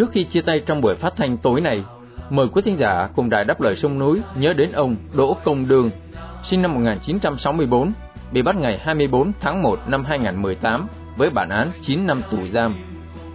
Trước 0.00 0.12
khi 0.12 0.24
chia 0.24 0.40
tay 0.40 0.60
trong 0.66 0.80
buổi 0.80 0.94
phát 0.94 1.16
thanh 1.16 1.36
tối 1.36 1.60
này, 1.60 1.84
mời 2.30 2.48
quý 2.52 2.62
thính 2.62 2.76
giả 2.76 3.08
cùng 3.16 3.30
đài 3.30 3.44
đáp 3.44 3.60
lời 3.60 3.76
sông 3.76 3.98
núi 3.98 4.20
nhớ 4.36 4.52
đến 4.52 4.72
ông 4.72 4.96
Đỗ 5.12 5.36
Công 5.44 5.68
Đường, 5.68 5.90
sinh 6.42 6.62
năm 6.62 6.74
1964, 6.74 7.92
bị 8.32 8.42
bắt 8.42 8.56
ngày 8.56 8.78
24 8.78 9.32
tháng 9.40 9.62
1 9.62 9.78
năm 9.86 10.04
2018 10.04 10.86
với 11.16 11.30
bản 11.30 11.48
án 11.48 11.72
9 11.80 12.06
năm 12.06 12.22
tù 12.30 12.38
giam. 12.52 12.76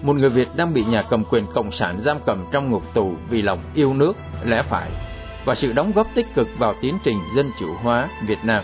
Một 0.01 0.15
người 0.15 0.30
Việt 0.30 0.47
đang 0.56 0.73
bị 0.73 0.84
nhà 0.84 1.01
cầm 1.01 1.23
quyền 1.25 1.45
Cộng 1.54 1.71
sản 1.71 2.01
giam 2.01 2.17
cầm 2.25 2.45
trong 2.51 2.71
ngục 2.71 2.93
tù 2.93 3.13
vì 3.30 3.41
lòng 3.41 3.60
yêu 3.75 3.93
nước, 3.93 4.13
lẽ 4.43 4.63
phải 4.69 4.89
và 5.45 5.56
sự 5.56 5.73
đóng 5.73 5.91
góp 5.95 6.08
tích 6.15 6.28
cực 6.36 6.47
vào 6.58 6.73
tiến 6.82 6.97
trình 7.04 7.19
dân 7.36 7.51
chủ 7.60 7.67
hóa 7.84 8.10
Việt 8.28 8.39
Nam. 8.43 8.63